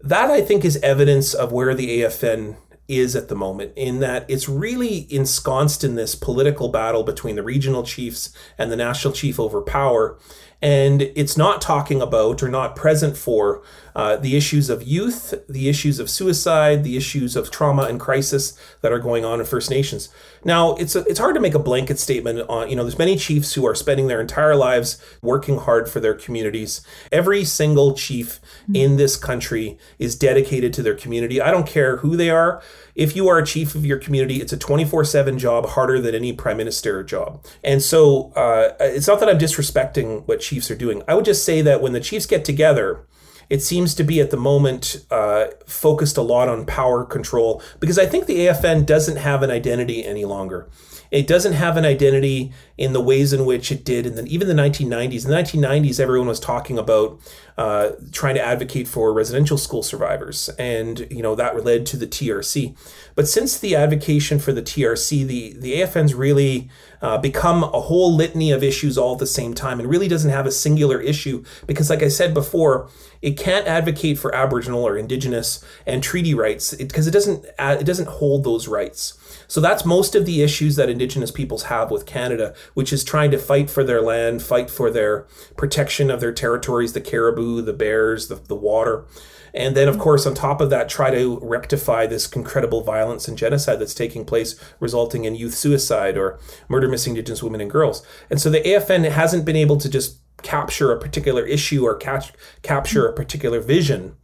That, 0.01 0.29
I 0.29 0.41
think, 0.41 0.65
is 0.65 0.77
evidence 0.77 1.33
of 1.33 1.51
where 1.51 1.73
the 1.73 2.01
AFN 2.01 2.57
is 2.87 3.15
at 3.15 3.29
the 3.29 3.35
moment, 3.35 3.71
in 3.75 3.99
that 3.99 4.25
it's 4.29 4.49
really 4.49 5.07
ensconced 5.13 5.83
in 5.83 5.95
this 5.95 6.15
political 6.15 6.69
battle 6.69 7.03
between 7.03 7.35
the 7.35 7.43
regional 7.43 7.83
chiefs 7.83 8.35
and 8.57 8.71
the 8.71 8.75
national 8.75 9.13
chief 9.13 9.39
over 9.39 9.61
power. 9.61 10.17
And 10.63 11.01
it's 11.01 11.35
not 11.35 11.61
talking 11.61 12.01
about 12.01 12.41
or 12.41 12.47
not 12.47 12.77
present 12.77 13.17
for 13.17 13.61
uh, 13.97 14.15
the 14.15 14.37
issues 14.37 14.69
of 14.69 14.81
youth, 14.81 15.33
the 15.49 15.67
issues 15.67 15.99
of 15.99 16.09
suicide, 16.09 16.85
the 16.85 16.95
issues 16.95 17.35
of 17.35 17.51
trauma 17.51 17.83
and 17.83 17.99
crisis 17.99 18.57
that 18.79 18.93
are 18.93 18.97
going 18.97 19.25
on 19.25 19.41
in 19.41 19.45
First 19.45 19.69
Nations. 19.69 20.07
Now, 20.45 20.75
it's 20.75 20.95
a, 20.95 21.01
it's 21.01 21.19
hard 21.19 21.35
to 21.35 21.41
make 21.41 21.53
a 21.53 21.59
blanket 21.59 21.99
statement 21.99 22.49
on, 22.49 22.69
you 22.69 22.77
know, 22.77 22.83
there's 22.83 22.97
many 22.97 23.17
chiefs 23.17 23.53
who 23.53 23.67
are 23.67 23.75
spending 23.75 24.07
their 24.07 24.21
entire 24.21 24.55
lives 24.55 25.03
working 25.21 25.57
hard 25.57 25.89
for 25.89 25.99
their 25.99 26.15
communities. 26.15 26.81
Every 27.11 27.43
single 27.43 27.93
chief 27.93 28.39
in 28.73 28.95
this 28.95 29.17
country 29.17 29.77
is 29.99 30.15
dedicated 30.15 30.73
to 30.75 30.81
their 30.81 30.95
community. 30.95 31.41
I 31.41 31.51
don't 31.51 31.67
care 31.67 31.97
who 31.97 32.15
they 32.15 32.29
are. 32.29 32.63
If 32.95 33.15
you 33.15 33.27
are 33.27 33.39
a 33.39 33.45
chief 33.45 33.75
of 33.75 33.85
your 33.85 33.97
community, 33.97 34.41
it's 34.41 34.53
a 34.53 34.57
24 34.57 35.05
7 35.05 35.39
job, 35.39 35.67
harder 35.69 35.99
than 35.99 36.13
any 36.13 36.33
prime 36.33 36.57
minister 36.57 37.03
job. 37.03 37.43
And 37.63 37.81
so 37.81 38.31
uh, 38.35 38.73
it's 38.79 39.07
not 39.07 39.19
that 39.19 39.29
I'm 39.29 39.39
disrespecting 39.39 40.27
what 40.27 40.41
chiefs 40.41 40.69
are 40.69 40.75
doing. 40.75 41.03
I 41.07 41.15
would 41.15 41.25
just 41.25 41.43
say 41.43 41.61
that 41.61 41.81
when 41.81 41.93
the 41.93 41.99
chiefs 41.99 42.25
get 42.25 42.45
together, 42.45 43.05
it 43.49 43.61
seems 43.61 43.93
to 43.95 44.03
be 44.03 44.19
at 44.19 44.31
the 44.31 44.37
moment 44.37 45.05
uh, 45.11 45.47
focused 45.65 46.17
a 46.17 46.21
lot 46.21 46.49
on 46.49 46.65
power 46.65 47.03
control 47.03 47.61
because 47.79 47.99
I 47.99 48.05
think 48.05 48.25
the 48.25 48.47
AFN 48.47 48.85
doesn't 48.85 49.17
have 49.17 49.43
an 49.43 49.51
identity 49.51 50.05
any 50.05 50.25
longer. 50.25 50.69
It 51.11 51.27
doesn't 51.27 51.53
have 51.53 51.77
an 51.77 51.85
identity 51.85 52.51
in 52.75 52.93
the 52.93 52.99
ways 52.99 53.33
in 53.33 53.45
which 53.45 53.71
it 53.71 53.85
did 53.85 54.07
in 54.07 54.15
the, 54.15 54.25
even 54.25 54.47
the 54.47 54.55
1990s. 54.55 55.25
In 55.25 55.31
the 55.31 55.37
1990s, 55.37 55.99
everyone 55.99 56.27
was 56.27 56.39
talking 56.39 56.79
about 56.79 57.19
uh, 57.57 57.91
trying 58.11 58.35
to 58.35 58.41
advocate 58.41 58.87
for 58.87 59.13
residential 59.13 59.57
school 59.57 59.83
survivors, 59.83 60.49
and 60.57 61.07
you 61.11 61.21
know 61.21 61.35
that 61.35 61.63
led 61.63 61.85
to 61.87 61.97
the 61.97 62.07
TRC. 62.07 62.75
But 63.15 63.27
since 63.27 63.57
the 63.57 63.75
advocacy 63.75 64.39
for 64.39 64.51
the 64.51 64.61
TRC, 64.61 65.25
the 65.27 65.53
the 65.53 65.81
AFN's 65.81 66.13
really 66.13 66.69
uh, 67.01 67.17
become 67.17 67.63
a 67.63 67.81
whole 67.81 68.15
litany 68.15 68.51
of 68.51 68.63
issues 68.63 68.97
all 68.97 69.13
at 69.13 69.19
the 69.19 69.27
same 69.27 69.53
time, 69.53 69.79
and 69.79 69.89
really 69.89 70.07
doesn't 70.07 70.31
have 70.31 70.45
a 70.45 70.51
singular 70.51 70.99
issue 70.99 71.43
because, 71.67 71.89
like 71.89 72.01
I 72.01 72.07
said 72.07 72.33
before, 72.33 72.89
it 73.21 73.37
can't 73.37 73.67
advocate 73.67 74.17
for 74.17 74.33
Aboriginal 74.33 74.85
or 74.85 74.97
Indigenous 74.97 75.63
and 75.85 76.01
treaty 76.01 76.33
rights 76.33 76.73
because 76.73 77.07
it, 77.07 77.11
it 77.11 77.13
doesn't 77.13 77.45
it 77.59 77.85
doesn't 77.85 78.07
hold 78.07 78.43
those 78.43 78.67
rights. 78.67 79.19
So 79.47 79.61
that's 79.61 79.85
most 79.85 80.15
of 80.15 80.25
the 80.25 80.41
issues 80.41 80.77
that 80.77 80.89
Indigenous 80.89 81.31
peoples 81.31 81.63
have 81.63 81.91
with 81.91 82.05
Canada, 82.05 82.55
which 82.73 82.91
is 82.91 83.03
trying 83.03 83.31
to 83.31 83.37
fight 83.37 83.69
for 83.69 83.83
their 83.83 84.01
land, 84.01 84.41
fight 84.41 84.69
for 84.69 84.89
their 84.89 85.27
protection 85.55 86.09
of 86.09 86.21
their 86.21 86.31
territories, 86.31 86.93
the 86.93 87.01
caribou, 87.01 87.42
the 87.61 87.73
bears, 87.73 88.27
the, 88.27 88.35
the 88.35 88.55
water. 88.55 89.05
And 89.53 89.77
then, 89.77 89.87
of 89.87 89.99
course, 89.99 90.25
on 90.25 90.33
top 90.33 90.61
of 90.61 90.71
that, 90.71 90.89
try 90.89 91.11
to 91.11 91.39
rectify 91.41 92.07
this 92.07 92.31
incredible 92.31 92.81
violence 92.81 93.27
and 93.27 93.37
genocide 93.37 93.79
that's 93.79 93.93
taking 93.93 94.25
place, 94.25 94.59
resulting 94.79 95.25
in 95.25 95.35
youth 95.35 95.53
suicide 95.53 96.17
or 96.17 96.39
murder 96.67 96.89
missing 96.89 97.11
Indigenous 97.11 97.43
women 97.43 97.61
and 97.61 97.69
girls. 97.69 98.05
And 98.31 98.41
so 98.41 98.49
the 98.49 98.61
AFN 98.61 99.09
hasn't 99.09 99.45
been 99.45 99.55
able 99.55 99.77
to 99.77 99.89
just 99.89 100.19
capture 100.41 100.91
a 100.91 100.99
particular 100.99 101.45
issue 101.45 101.85
or 101.85 101.95
catch, 101.95 102.33
capture 102.63 103.07
a 103.07 103.13
particular 103.13 103.59
vision. 103.59 104.15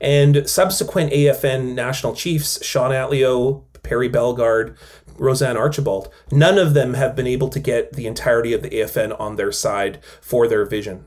And 0.00 0.48
subsequent 0.48 1.12
AFN 1.12 1.74
national 1.74 2.14
chiefs, 2.14 2.62
Shawn 2.64 2.90
Atleo, 2.90 3.64
Perry 3.82 4.08
Bellegarde, 4.08 4.76
RoseAnne 5.16 5.56
Archibald, 5.56 6.12
none 6.30 6.58
of 6.58 6.74
them 6.74 6.94
have 6.94 7.16
been 7.16 7.26
able 7.26 7.48
to 7.48 7.60
get 7.60 7.94
the 7.94 8.06
entirety 8.06 8.52
of 8.52 8.62
the 8.62 8.70
AFN 8.70 9.18
on 9.18 9.36
their 9.36 9.52
side 9.52 10.00
for 10.20 10.46
their 10.46 10.66
vision. 10.66 11.06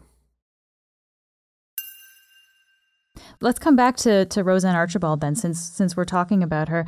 Let's 3.42 3.60
come 3.60 3.76
back 3.76 3.98
to, 3.98 4.26
to 4.26 4.44
RoseAnne 4.44 4.74
Archibald 4.74 5.22
then, 5.22 5.36
since 5.36 5.60
since 5.60 5.96
we're 5.96 6.06
talking 6.06 6.42
about 6.42 6.70
her. 6.70 6.86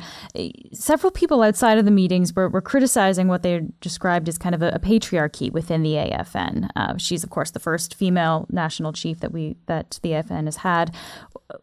Several 0.72 1.10
people 1.10 1.42
outside 1.42 1.78
of 1.78 1.84
the 1.84 1.90
meetings 1.90 2.34
were, 2.34 2.48
were 2.48 2.60
criticizing 2.60 3.28
what 3.28 3.42
they 3.42 3.62
described 3.80 4.28
as 4.28 4.38
kind 4.38 4.54
of 4.54 4.62
a, 4.62 4.70
a 4.70 4.78
patriarchy 4.78 5.52
within 5.52 5.82
the 5.82 5.94
AFN. 5.94 6.68
Uh, 6.74 6.96
she's, 6.96 7.22
of 7.22 7.30
course, 7.30 7.50
the 7.50 7.60
first 7.60 7.94
female 7.94 8.46
national 8.50 8.92
chief 8.92 9.20
that 9.20 9.32
we 9.32 9.56
that 9.66 9.98
the 10.02 10.10
AFN 10.10 10.46
has 10.46 10.56
had. 10.56 10.94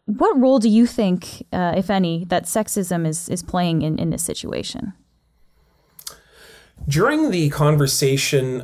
What 0.06 0.38
role 0.38 0.58
do 0.58 0.68
you 0.68 0.86
think, 0.86 1.46
uh, 1.52 1.74
if 1.76 1.90
any, 1.90 2.24
that 2.26 2.44
sexism 2.44 3.06
is 3.06 3.28
is 3.28 3.42
playing 3.42 3.82
in, 3.82 3.98
in 3.98 4.10
this 4.10 4.24
situation? 4.24 4.94
During 6.86 7.30
the 7.30 7.50
conversation 7.50 8.62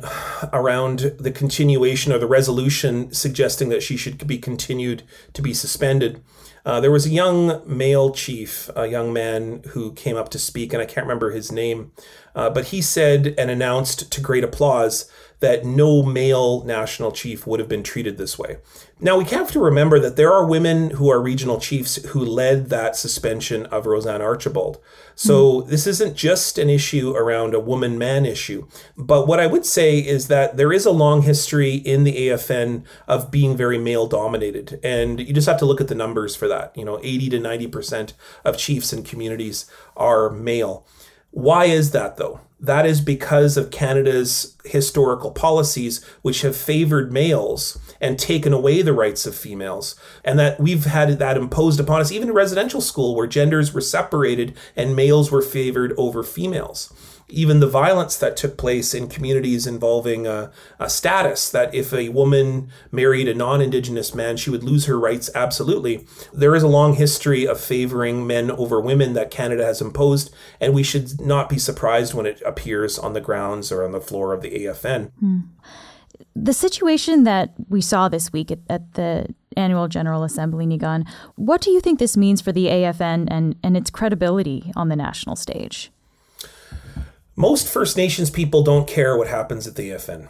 around 0.53 1.15
the 1.19 1.31
continuation 1.31 2.11
or 2.11 2.17
the 2.17 2.27
resolution 2.27 3.13
suggesting 3.13 3.69
that 3.69 3.83
she 3.83 3.97
should 3.97 4.25
be 4.25 4.37
continued 4.37 5.03
to 5.33 5.41
be 5.41 5.53
suspended, 5.53 6.23
uh, 6.65 6.79
there 6.79 6.91
was 6.91 7.05
a 7.05 7.11
young 7.11 7.61
male 7.67 8.11
chief, 8.11 8.69
a 8.75 8.87
young 8.87 9.13
man 9.13 9.61
who 9.69 9.93
came 9.93 10.17
up 10.17 10.29
to 10.29 10.39
speak, 10.39 10.73
and 10.73 10.81
I 10.81 10.85
can't 10.85 11.05
remember 11.05 11.31
his 11.31 11.51
name, 11.51 11.91
uh, 12.33 12.49
but 12.49 12.65
he 12.65 12.81
said 12.81 13.35
and 13.37 13.51
announced 13.51 14.11
to 14.11 14.21
great 14.21 14.43
applause 14.43 15.09
that 15.45 15.63
no 15.63 16.01
male 16.01 16.63
national 16.63 17.11
chief 17.11 17.45
would 17.45 17.59
have 17.59 17.69
been 17.69 17.83
treated 17.83 18.17
this 18.17 18.39
way. 18.39 18.57
Now, 18.99 19.19
we 19.19 19.25
have 19.25 19.51
to 19.51 19.59
remember 19.59 19.99
that 19.99 20.15
there 20.15 20.33
are 20.33 20.43
women 20.43 20.89
who 20.89 21.11
are 21.11 21.21
regional 21.21 21.59
chiefs 21.59 21.97
who 22.07 22.25
led 22.25 22.69
that 22.71 22.95
suspension 22.95 23.67
of 23.67 23.83
RoseAnne 23.83 24.21
Archibald. 24.21 24.79
So 25.13 25.61
mm. 25.61 25.67
this 25.67 25.85
isn't 25.85 26.17
just 26.17 26.57
an 26.57 26.67
issue 26.67 27.11
around 27.11 27.53
a 27.53 27.59
woman 27.59 27.99
man 27.99 28.25
issue. 28.25 28.67
But 28.97 29.27
what 29.27 29.39
I 29.39 29.45
would 29.45 29.67
say 29.67 29.99
is 29.99 30.29
that 30.29 30.57
there 30.57 30.73
is 30.73 30.87
a 30.87 30.91
long 30.91 31.21
history 31.21 31.75
in 31.75 32.05
the 32.05 32.29
AFN 32.29 32.83
of 33.07 33.29
being 33.29 33.55
very 33.55 33.77
male 33.77 34.07
dominated. 34.07 34.79
And 34.83 35.19
you 35.19 35.31
just 35.31 35.47
have 35.47 35.59
to 35.59 35.65
look 35.65 35.79
at 35.79 35.89
the 35.89 35.93
numbers 35.93 36.35
for 36.35 36.47
that. 36.47 36.75
You 36.75 36.85
know, 36.85 36.99
80 37.03 37.29
to 37.29 37.39
90% 37.39 38.13
of 38.43 38.57
chiefs 38.57 38.91
and 38.91 39.05
communities 39.05 39.69
are 39.95 40.31
male. 40.31 40.87
Why 41.29 41.65
is 41.65 41.91
that 41.91 42.17
though? 42.17 42.39
That 42.65 42.85
is 42.85 42.99
because 42.99 43.57
of 43.57 43.71
Canada's 43.71 44.55
historical 44.65 45.31
policies, 45.31 46.03
which 46.23 46.41
have 46.41 46.55
favored 46.55 47.11
males 47.11 47.77
and 48.01 48.17
taken 48.17 48.53
away 48.53 48.81
the 48.81 48.93
rights 48.93 49.25
of 49.25 49.35
females. 49.35 49.95
And 50.23 50.39
that 50.39 50.59
we've 50.59 50.85
had 50.85 51.19
that 51.19 51.37
imposed 51.37 51.79
upon 51.79 52.01
us, 52.01 52.11
even 52.11 52.29
in 52.29 52.35
residential 52.35 52.81
school, 52.81 53.15
where 53.15 53.27
genders 53.27 53.73
were 53.73 53.81
separated 53.81 54.57
and 54.75 54.95
males 54.95 55.31
were 55.31 55.41
favored 55.41 55.93
over 55.97 56.23
females 56.23 56.91
even 57.27 57.59
the 57.59 57.67
violence 57.67 58.17
that 58.17 58.37
took 58.37 58.57
place 58.57 58.93
in 58.93 59.07
communities 59.07 59.65
involving 59.65 60.27
a, 60.27 60.51
a, 60.79 60.89
status 60.89 61.49
that 61.49 61.73
if 61.73 61.91
a 61.93 62.09
woman 62.09 62.69
married 62.91 63.27
a 63.27 63.33
non-indigenous 63.33 64.13
man 64.13 64.37
she 64.37 64.49
would 64.49 64.63
lose 64.63 64.85
her 64.85 64.99
rights 64.99 65.29
absolutely. 65.33 66.05
There 66.33 66.55
is 66.55 66.63
a 66.63 66.67
long 66.67 66.93
history 66.93 67.47
of 67.47 67.59
favoring 67.59 68.27
men 68.27 68.51
over 68.51 68.79
women 68.79 69.13
that 69.13 69.31
canada 69.31 69.65
has 69.65 69.81
imposed 69.81 70.33
and 70.59 70.73
we 70.73 70.83
should 70.83 71.19
not 71.19 71.49
be 71.49 71.57
surprised 71.57 72.13
when 72.13 72.25
it 72.25 72.41
appears 72.45 72.97
on 72.97 73.13
the 73.13 73.21
grounds 73.21 73.71
or 73.71 73.83
on 73.83 73.91
the 73.91 74.01
floor 74.01 74.33
of 74.33 74.41
the 74.41 74.51
afn 74.65 75.11
hmm. 75.19 75.39
the 76.35 76.53
situation 76.53 77.23
that 77.23 77.53
we 77.69 77.81
saw 77.81 78.07
this 78.07 78.31
week 78.31 78.51
at, 78.51 78.59
at 78.69 78.93
the 78.93 79.27
annual 79.57 79.87
general 79.87 80.23
assembly 80.23 80.65
niigaan 80.65 81.07
what 81.35 81.61
do 81.61 81.71
you 81.71 81.81
think 81.81 81.99
this 81.99 82.17
means 82.17 82.41
for 82.41 82.51
the 82.51 82.67
afn 82.67 83.27
and, 83.29 83.55
and 83.63 83.75
its 83.77 83.89
credibility 83.89 84.71
on 84.75 84.89
the 84.89 84.95
national 84.95 85.35
stage 85.35 85.91
most 87.35 87.67
First 87.67 87.97
Nations 87.97 88.29
people 88.29 88.63
don't 88.63 88.87
care 88.87 89.17
what 89.17 89.27
happens 89.27 89.67
at 89.67 89.75
the 89.75 89.89
AFN. 89.89 90.29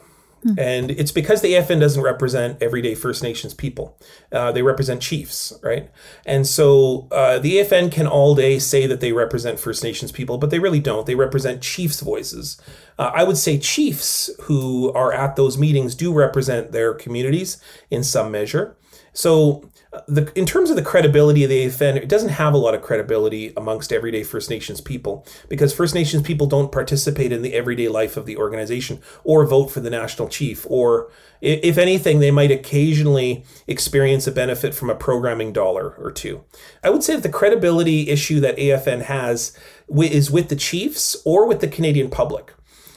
And 0.60 0.92
it's 0.92 1.12
because 1.12 1.42
the 1.42 1.54
AFN 1.54 1.80
doesn't 1.80 2.04
represent 2.04 2.62
everyday 2.62 2.94
First 2.94 3.24
Nations 3.24 3.56
people. 3.56 3.98
Uh, 4.32 4.52
they 4.52 4.62
represent 4.62 5.02
chiefs, 5.02 5.52
right? 5.64 5.90
And 6.24 6.46
so 6.46 7.08
uh, 7.12 7.40
the 7.40 7.58
AFN 7.58 7.92
can 7.92 8.06
all 8.06 8.36
day 8.36 8.60
say 8.60 8.86
that 8.86 9.00
they 9.00 9.12
represent 9.12 9.60
First 9.60 9.84
Nations 9.84 10.12
people, 10.12 10.38
but 10.38 10.52
they 10.52 10.60
really 10.60 10.80
don't. 10.80 11.08
They 11.08 11.16
represent 11.16 11.64
chiefs' 11.64 12.02
voices. 12.02 12.62
Uh, 13.00 13.12
I 13.14 13.24
would 13.24 13.38
say 13.38 13.58
chiefs 13.58 14.30
who 14.44 14.94
are 14.94 15.12
at 15.12 15.36
those 15.36 15.58
meetings 15.58 15.96
do 15.96 16.14
represent 16.14 16.72
their 16.72 16.94
communities 16.94 17.60
in 17.90 18.04
some 18.04 18.32
measure. 18.32 18.78
So 19.14 19.68
the, 20.08 20.32
in 20.38 20.46
terms 20.46 20.70
of 20.70 20.76
the 20.76 20.82
credibility 20.82 21.44
of 21.44 21.50
the 21.50 21.66
AFN, 21.66 21.96
it 21.96 22.10
doesn't 22.10 22.30
have 22.30 22.54
a 22.54 22.58
lot 22.58 22.74
of 22.74 22.82
credibility 22.82 23.54
amongst 23.56 23.94
everyday 23.94 24.24
First 24.24 24.50
Nations 24.50 24.82
people 24.82 25.26
because 25.50 25.74
First 25.74 25.96
Nations 25.96 26.24
people 26.24 26.48
don't 26.48 26.72
participate 26.72 27.32
in 27.32 27.42
the 27.42 27.54
everyday 27.54 27.88
life 27.88 28.18
of 28.18 28.26
the 28.26 28.38
organization 28.38 29.02
or 29.24 29.46
vote 29.46 29.68
for 29.68 29.80
the 29.80 29.90
national 29.90 30.30
chief, 30.30 30.66
or 30.70 31.10
if 31.42 31.78
anything, 31.78 32.20
they 32.20 32.32
might 32.32 32.52
occasionally 32.52 33.44
experience 33.68 34.26
a 34.28 34.32
benefit 34.32 34.74
from 34.74 34.90
a 34.90 34.96
programming 34.96 35.54
dollar 35.54 35.92
or 35.92 36.12
two. 36.12 36.44
I 36.84 36.90
would 36.90 37.04
say 37.04 37.16
that 37.16 37.24
the 37.24 37.30
credibility 37.30 38.10
issue 38.10 38.40
that 38.40 38.58
AFN 38.58 39.04
has 39.04 39.58
is 39.96 40.32
with 40.32 40.50
the 40.50 40.56
chiefs 40.56 41.16
or 41.26 41.48
with 41.48 41.62
the 41.62 41.68
Canadian 41.68 42.10
public 42.10 42.54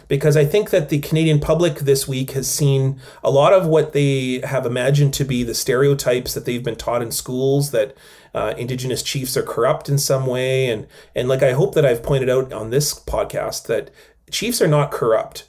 because 0.09 0.37
I 0.37 0.45
think 0.45 0.71
that 0.71 0.89
the 0.89 0.99
Canadian 0.99 1.39
public 1.39 1.77
this 1.81 2.09
week 2.09 2.33
has 2.33 2.51
seen 2.51 2.99
a 3.23 3.31
lot 3.31 3.53
of 3.53 3.67
what 3.67 3.93
they 3.93 4.41
have 4.41 4.67
imagined 4.67 5.15
to 5.15 5.25
be 5.25 5.45
the 5.45 5.55
stereotypes 5.55 6.35
that 6.35 6.47
they've 6.47 6.65
been 6.65 6.77
taught 6.77 7.03
in 7.03 7.13
schools 7.13 7.71
that 7.71 7.97
uh, 8.35 8.55
Indigenous 8.57 9.03
chiefs 9.03 9.37
are 9.37 9.43
corrupt 9.43 9.89
in 9.89 9.99
some 9.99 10.27
way, 10.27 10.69
and 10.69 10.87
and 11.15 11.29
like 11.29 11.43
I 11.43 11.53
hope 11.53 11.75
that 11.75 11.87
I've 11.87 12.03
pointed 12.03 12.29
out 12.29 12.53
on 12.53 12.71
this 12.71 12.99
podcast 12.99 13.67
that 13.67 13.91
chiefs 14.31 14.61
are 14.61 14.69
not 14.69 14.91
corrupt. 14.91 15.45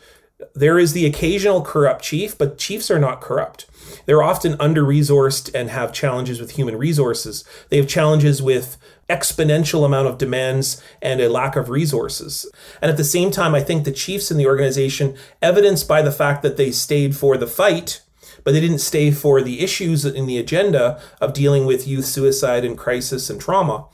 There 0.55 0.79
is 0.79 0.93
the 0.93 1.05
occasional 1.05 1.61
corrupt 1.61 2.01
chief, 2.01 2.37
but 2.37 2.57
chiefs 2.57 2.89
are 2.89 2.99
not 2.99 3.21
corrupt. 3.21 3.65
They're 4.05 4.23
often 4.23 4.55
under 4.59 4.83
resourced 4.83 5.53
and 5.53 5.69
have 5.69 5.91
challenges 5.93 6.39
with 6.39 6.51
human 6.51 6.77
resources. 6.77 7.43
They 7.69 7.77
have 7.77 7.87
challenges 7.87 8.41
with 8.41 8.77
exponential 9.09 9.85
amount 9.85 10.07
of 10.07 10.17
demands 10.17 10.81
and 11.01 11.19
a 11.19 11.29
lack 11.29 11.55
of 11.55 11.69
resources. 11.69 12.49
And 12.81 12.91
at 12.91 12.97
the 12.97 13.03
same 13.03 13.31
time, 13.31 13.55
I 13.55 13.61
think 13.61 13.83
the 13.83 13.91
chiefs 13.91 14.31
in 14.31 14.37
the 14.37 14.47
organization, 14.47 15.15
evidenced 15.41 15.87
by 15.87 16.01
the 16.01 16.11
fact 16.11 16.43
that 16.43 16.57
they 16.57 16.71
stayed 16.71 17.15
for 17.15 17.37
the 17.37 17.47
fight, 17.47 18.01
but 18.43 18.51
they 18.51 18.61
didn't 18.61 18.79
stay 18.79 19.11
for 19.11 19.41
the 19.41 19.61
issues 19.61 20.05
in 20.05 20.25
the 20.25 20.37
agenda 20.37 21.01
of 21.19 21.33
dealing 21.33 21.65
with 21.65 21.87
youth 21.87 22.05
suicide 22.05 22.63
and 22.63 22.77
crisis 22.77 23.29
and 23.29 23.41
trauma, 23.41 23.85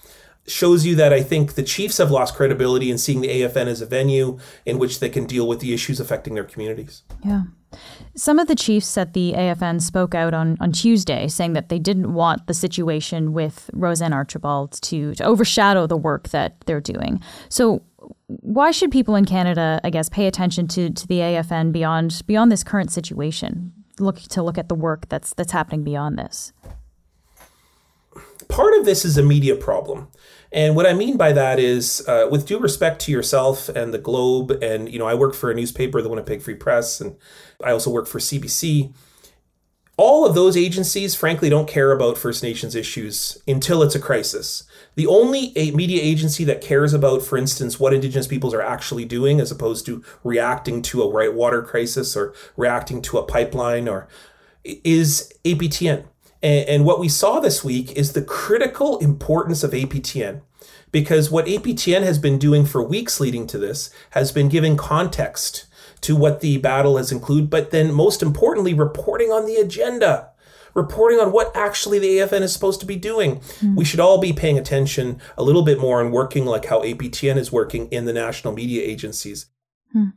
shows 0.48 0.86
you 0.86 0.96
that 0.96 1.12
I 1.12 1.24
think 1.24 1.56
the 1.56 1.64
Chiefs 1.64 1.98
have 1.98 2.12
lost 2.12 2.36
credibility 2.36 2.92
in 2.92 2.98
seeing 2.98 3.22
the 3.22 3.30
AFN 3.30 3.68
as 3.68 3.82
a 3.82 3.86
venue 3.86 4.38
in 4.66 4.78
which 4.78 5.00
they 5.00 5.10
can 5.10 5.26
deal 5.26 5.48
with 5.48 5.60
the 5.60 5.74
issues 5.74 6.00
affecting 6.00 6.36
their 6.36 6.44
communities. 6.44 7.04
Yeah. 7.24 7.44
Some 8.16 8.40
of 8.40 8.48
the 8.48 8.56
chiefs 8.56 8.98
at 8.98 9.14
the 9.14 9.34
AFN 9.36 9.82
spoke 9.82 10.16
out 10.16 10.34
on, 10.34 10.56
on 10.62 10.72
Tuesday 10.72 11.28
saying 11.28 11.54
that 11.54 11.68
they 11.68 11.80
didn't 11.80 12.14
want 12.14 12.48
the 12.48 12.54
situation 12.54 13.34
with 13.34 13.70
RoseAnne 13.74 14.14
Archibald 14.14 14.80
to, 14.84 15.14
to 15.16 15.24
overshadow 15.26 15.86
the 15.86 15.98
work 15.98 16.30
that 16.30 16.56
they're 16.66 16.80
doing. 16.80 17.22
So 17.50 17.84
why 18.28 18.72
should 18.72 18.92
people 18.92 19.16
in 19.16 19.26
Canada, 19.26 19.82
I 19.84 19.90
guess, 19.90 20.10
pay 20.10 20.28
attention 20.28 20.68
to, 20.70 20.90
to 20.90 21.08
the 21.08 21.20
AFN 21.20 21.72
beyond 21.72 22.22
beyond 22.26 22.52
this 22.52 22.64
current 22.64 22.92
situation? 22.92 23.74
Look 24.00 24.20
to 24.20 24.44
look 24.44 24.58
at 24.58 24.70
the 24.70 24.76
work 24.76 25.08
that's 25.10 25.34
that's 25.34 25.52
happening 25.52 25.84
beyond 25.84 26.18
this. 26.18 26.54
Part 28.50 28.78
of 28.78 28.86
this 28.86 29.06
is 29.06 29.18
a 29.18 29.24
media 29.24 29.56
problem. 29.56 30.08
And 30.52 30.76
what 30.76 30.86
I 30.86 30.94
mean 30.94 31.18
by 31.18 31.34
that 31.34 31.60
is, 31.60 32.08
uh, 32.08 32.28
with 32.32 32.46
due 32.46 32.60
respect 32.60 33.02
to 33.02 33.12
yourself 33.12 33.68
and 33.70 33.94
the 33.94 33.98
Globe, 33.98 34.52
and 34.64 34.92
you 34.92 35.00
know, 35.00 35.08
I 35.08 35.14
work 35.14 35.34
for 35.34 35.52
a 35.52 35.56
newspaper, 35.56 36.02
the 36.02 36.10
Winnipeg 36.10 36.42
Free 36.42 36.56
Press, 36.56 37.02
and 37.02 37.18
I 37.64 37.72
also 37.72 37.92
work 37.92 38.08
for 38.08 38.20
CBC. 38.20 38.94
All 39.98 40.26
of 40.26 40.36
those 40.36 40.58
agencies, 40.58 41.16
frankly, 41.16 41.50
don't 41.50 41.70
care 41.70 41.92
about 41.92 42.18
First 42.18 42.44
Nations 42.44 42.76
issues 42.76 43.42
until 43.48 43.82
it's 43.82 43.96
a 43.96 44.00
crisis. 44.00 44.64
The 44.96 45.08
only 45.08 45.54
media 45.74 46.02
agency 46.02 46.44
that 46.46 46.62
cares 46.62 46.94
about, 46.94 47.22
for 47.22 47.38
instance, 47.38 47.80
what 47.80 47.94
Indigenous 47.94 48.28
peoples 48.28 48.54
are 48.54 48.62
actually 48.62 49.06
doing, 49.06 49.40
as 49.40 49.52
opposed 49.52 49.86
to 49.86 50.04
reacting 50.24 50.82
to 50.84 51.02
a 51.02 51.12
right 51.12 51.34
water 51.34 51.62
crisis 51.62 52.16
or 52.16 52.34
reacting 52.58 53.02
to 53.04 53.18
a 53.18 53.26
pipeline, 53.26 53.88
or 53.88 54.10
is 54.64 55.32
APTN. 55.46 56.06
And, 56.46 56.70
and 56.70 56.86
what 56.86 57.00
we 57.00 57.10
saw 57.10 57.40
this 57.40 57.64
week 57.64 57.92
is 57.94 58.14
the 58.14 58.22
critical 58.22 59.00
importance 59.00 59.64
of 59.64 59.72
APTN 59.72 60.42
because 60.92 61.32
what 61.32 61.48
APTN 61.48 62.04
has 62.04 62.20
been 62.20 62.38
doing 62.38 62.66
for 62.66 62.84
weeks 62.84 63.20
leading 63.20 63.48
to 63.48 63.58
this 63.58 63.90
has 64.12 64.32
been 64.32 64.48
giving 64.48 64.78
context 64.78 65.66
to 66.02 66.16
what 66.16 66.42
the 66.42 66.60
battle 66.60 66.98
has 66.98 67.12
included, 67.12 67.50
but 67.50 67.72
then 67.72 67.92
most 67.92 68.22
importantly, 68.22 68.76
reporting 68.76 69.32
on 69.32 69.48
the 69.48 69.56
agenda, 69.56 70.30
reporting 70.76 71.20
on 71.20 71.32
what 71.32 71.52
actually 71.56 71.98
the 71.98 72.20
AFN 72.20 72.42
is 72.42 72.54
supposed 72.54 72.80
to 72.80 72.86
be 72.86 72.96
doing. 72.96 73.40
Mm. 73.60 73.76
We 73.76 73.84
should 73.84 74.00
all 74.00 74.20
be 74.20 74.32
paying 74.32 74.60
attention 74.60 75.20
a 75.40 75.44
little 75.44 75.64
bit 75.64 75.80
more 75.80 76.00
and 76.00 76.14
working 76.14 76.46
like 76.46 76.66
how 76.66 76.84
APTN 76.84 77.38
is 77.38 77.52
working 77.52 77.88
in 77.88 78.06
the 78.06 78.14
national 78.14 78.54
media 78.54 78.84
agencies. 78.84 79.48
Mm 79.96 80.14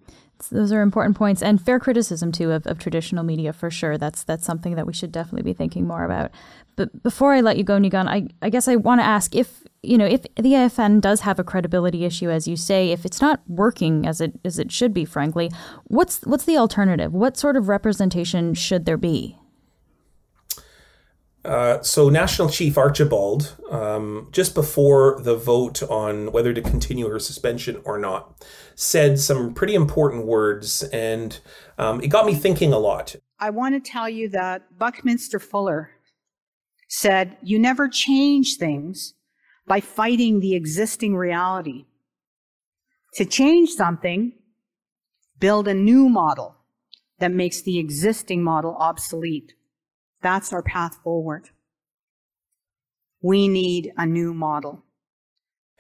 those 0.47 0.71
are 0.71 0.83
important 0.83 1.17
points 1.17 1.43
and 1.43 1.61
fair 1.61 1.81
criticism 1.81 2.31
too 2.31 2.53
of, 2.53 2.67
of 2.67 2.79
traditional 2.79 3.25
media 3.25 3.53
for 3.53 3.71
sure. 3.71 3.99
That's 3.99 4.23
that's 4.23 4.47
something 4.47 4.77
that 4.77 4.87
we 4.87 4.93
should 4.93 5.11
definitely 5.11 5.43
be 5.43 5.53
thinking 5.53 5.87
more 5.87 6.05
about. 6.05 6.31
But 6.77 7.03
before 7.03 7.35
I 7.35 7.41
let 7.41 7.57
you 7.57 7.65
go, 7.65 7.79
Niigaan, 7.79 8.07
I, 8.07 8.29
I 8.41 8.51
guess 8.51 8.69
I 8.69 8.77
want 8.77 9.01
to 9.01 9.05
ask 9.05 9.35
if 9.35 9.65
you 9.83 9.99
know 9.99 10.07
if 10.07 10.23
the 10.37 10.53
AFN 10.53 11.01
does 11.01 11.23
have 11.23 11.41
a 11.41 11.45
credibility 11.45 12.05
issue, 12.05 12.31
as 12.31 12.47
you 12.47 12.57
say, 12.57 12.93
if 12.93 13.05
it's 13.05 13.21
not 13.21 13.41
working 13.49 14.07
as 14.07 14.21
it 14.21 14.39
as 14.45 14.59
it 14.59 14.71
should 14.71 14.95
be, 14.95 15.05
frankly, 15.05 15.51
what's 15.85 16.21
what's 16.21 16.45
the 16.45 16.57
alternative? 16.57 17.13
What 17.13 17.37
sort 17.37 17.57
of 17.57 17.69
representation 17.69 18.55
should 18.55 18.87
there 18.87 18.97
be? 18.97 19.37
Uh, 21.45 21.81
so, 21.83 22.09
National 22.09 22.49
Chief 22.49 22.77
Archibald, 22.77 23.57
um, 23.71 24.29
just 24.33 24.55
before 24.55 25.21
the 25.23 25.37
vote 25.37 25.83
on 25.85 26.33
whether 26.33 26.53
to 26.53 26.61
continue 26.61 27.09
her 27.09 27.19
suspension 27.19 27.81
or 27.85 27.97
not, 27.99 28.45
said 28.75 29.19
some 29.19 29.55
pretty 29.55 29.75
important 29.75 30.27
words, 30.27 30.83
and 30.85 31.41
um, 31.79 32.03
it 32.03 32.09
got 32.09 32.27
me 32.27 32.35
thinking 32.35 32.73
a 32.73 32.79
lot. 32.79 33.15
I 33.39 33.51
want 33.51 33.75
to 33.75 33.91
tell 33.91 34.09
you 34.09 34.29
that 34.31 34.79
Buckminster 34.79 35.39
Fuller 35.39 35.91
said, 36.89 37.37
You 37.43 37.59
never 37.59 37.89
change 37.89 38.57
things 38.57 39.15
by 39.67 39.81
fighting 39.81 40.41
the 40.41 40.55
existing 40.55 41.15
reality. 41.15 41.85
To 43.15 43.25
change 43.25 43.71
something, 43.71 44.33
build 45.39 45.69
a 45.69 45.75
new 45.75 46.09
model 46.09 46.57
that 47.21 47.33
makes 47.33 47.63
the 47.63 47.79
existing 47.79 48.43
model 48.43 48.75
obsolete. 48.79 49.55
That's 50.23 50.53
our 50.53 50.63
path 50.63 50.99
forward. 51.03 51.51
We 53.23 53.49
need 53.49 53.93
a 53.97 54.07
new 54.07 54.35
model. 54.35 54.85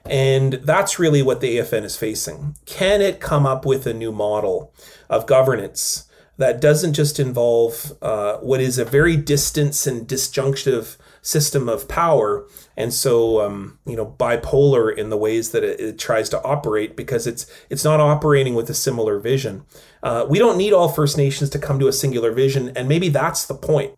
And 0.04 0.54
that's 0.54 0.98
really 0.98 1.22
what 1.22 1.40
the 1.40 1.58
AFN 1.58 1.84
is 1.84 1.96
facing. 1.96 2.56
Can 2.66 3.00
it 3.00 3.20
come 3.20 3.46
up 3.46 3.66
with 3.66 3.86
a 3.86 3.94
new 3.94 4.12
model 4.12 4.72
of 5.10 5.26
governance 5.26 6.08
that 6.38 6.60
doesn't 6.60 6.94
just 6.94 7.18
involve 7.18 7.92
uh, 8.00 8.38
what 8.38 8.60
is 8.60 8.78
a 8.78 8.84
very 8.84 9.16
distant 9.16 9.86
and 9.86 10.06
disjunctive 10.06 10.96
system 11.20 11.68
of 11.68 11.88
power, 11.88 12.46
and 12.76 12.94
so 12.94 13.40
um, 13.44 13.78
you 13.84 13.96
know 13.96 14.06
bipolar 14.06 14.96
in 14.96 15.10
the 15.10 15.16
ways 15.16 15.50
that 15.50 15.64
it, 15.64 15.80
it, 15.80 15.98
tries 15.98 16.28
to 16.28 16.42
operate 16.42 16.96
because 16.96 17.26
it's 17.26 17.46
it's 17.68 17.84
not 17.84 17.98
operating 17.98 18.54
with 18.54 18.70
a 18.70 18.74
similar 18.74 19.18
vision. 19.18 19.64
Uh, 20.02 20.24
we 20.28 20.38
don't 20.38 20.56
need 20.56 20.72
all 20.72 20.88
First 20.88 21.18
Nations 21.18 21.50
to 21.50 21.58
come 21.58 21.80
to 21.80 21.88
a 21.88 21.92
singular 21.92 22.30
vision, 22.30 22.70
and 22.76 22.88
maybe 22.88 23.08
that's 23.08 23.44
the 23.44 23.54
point 23.54 23.97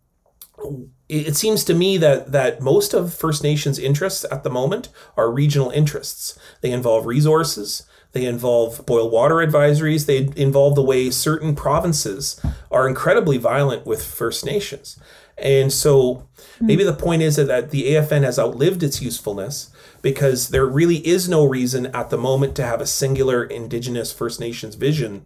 it 1.09 1.35
seems 1.35 1.63
to 1.65 1.73
me 1.73 1.97
that 1.97 2.31
that 2.31 2.61
most 2.61 2.93
of 2.93 3.13
First 3.13 3.43
Nations 3.43 3.77
interests 3.77 4.25
at 4.31 4.43
the 4.43 4.49
moment 4.49 4.89
are 5.17 5.31
regional 5.31 5.69
interests. 5.71 6.39
They 6.61 6.71
involve 6.71 7.05
resources, 7.05 7.83
they 8.13 8.25
involve 8.25 8.85
boil 8.85 9.09
water 9.09 9.35
advisories, 9.35 10.05
they 10.05 10.29
involve 10.41 10.75
the 10.75 10.83
way 10.83 11.09
certain 11.09 11.55
provinces 11.55 12.39
are 12.69 12.87
incredibly 12.87 13.37
violent 13.37 13.85
with 13.85 14.03
First 14.03 14.45
Nations. 14.45 14.97
And 15.37 15.73
so 15.73 16.27
maybe 16.59 16.83
the 16.83 16.93
point 16.93 17.23
is 17.23 17.35
that 17.37 17.71
the 17.71 17.93
AFN 17.93 18.23
has 18.23 18.37
outlived 18.37 18.83
its 18.83 19.01
usefulness 19.01 19.71
because 20.01 20.49
there 20.49 20.65
really 20.65 21.05
is 21.07 21.27
no 21.27 21.45
reason 21.45 21.87
at 21.87 22.09
the 22.09 22.17
moment 22.17 22.55
to 22.55 22.63
have 22.63 22.79
a 22.79 22.85
singular 22.85 23.43
Indigenous 23.43 24.11
First 24.11 24.39
Nations 24.39 24.75
vision 24.75 25.25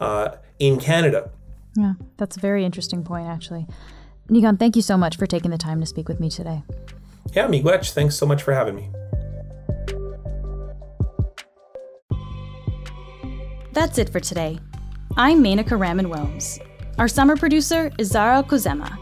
uh, 0.00 0.36
in 0.58 0.78
Canada. 0.78 1.30
Yeah, 1.74 1.94
that's 2.16 2.36
a 2.36 2.40
very 2.40 2.64
interesting 2.64 3.02
point, 3.04 3.26
actually. 3.28 3.66
Niigaan, 4.28 4.58
thank 4.58 4.74
you 4.74 4.82
so 4.82 4.96
much 4.96 5.16
for 5.16 5.26
taking 5.26 5.50
the 5.50 5.58
time 5.58 5.80
to 5.80 5.86
speak 5.86 6.08
with 6.08 6.18
me 6.18 6.28
today. 6.28 6.62
Yeah, 7.32 7.46
Miigwech, 7.46 7.92
thanks 7.92 8.16
so 8.16 8.26
much 8.26 8.42
for 8.42 8.52
having 8.52 8.74
me. 8.74 8.90
That's 13.72 13.98
it 13.98 14.08
for 14.08 14.20
today. 14.20 14.58
I'm 15.16 15.42
Menaka 15.42 15.78
Raman 15.78 16.06
Wilms. 16.06 16.58
Our 16.98 17.08
summer 17.08 17.36
producer 17.36 17.92
is 17.98 18.08
Zara 18.08 18.42
Kozema. 18.42 18.98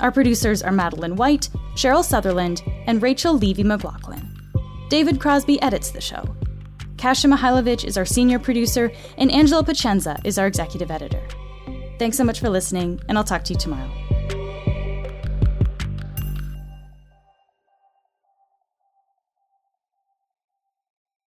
Our 0.00 0.12
producers 0.12 0.62
are 0.62 0.72
Madeline 0.72 1.16
White, 1.16 1.48
Cheryl 1.74 2.04
Sutherland, 2.04 2.62
and 2.86 3.02
Rachel 3.02 3.36
Levy 3.36 3.64
McLaughlin. 3.64 4.36
David 4.88 5.20
Crosby 5.20 5.60
edits 5.62 5.90
the 5.90 6.00
show. 6.00 6.36
Kasia 6.96 7.28
Mychajlowycz 7.28 7.84
is 7.84 7.96
our 7.96 8.04
senior 8.04 8.38
producer, 8.38 8.92
and 9.16 9.30
Angela 9.32 9.64
Pacienza 9.64 10.20
is 10.24 10.38
our 10.38 10.46
executive 10.46 10.90
editor. 10.90 11.22
Thanks 11.98 12.16
so 12.16 12.24
much 12.24 12.40
for 12.40 12.50
listening, 12.50 13.00
and 13.08 13.16
I'll 13.16 13.24
talk 13.24 13.42
to 13.44 13.54
you 13.54 13.58
tomorrow. 13.58 13.90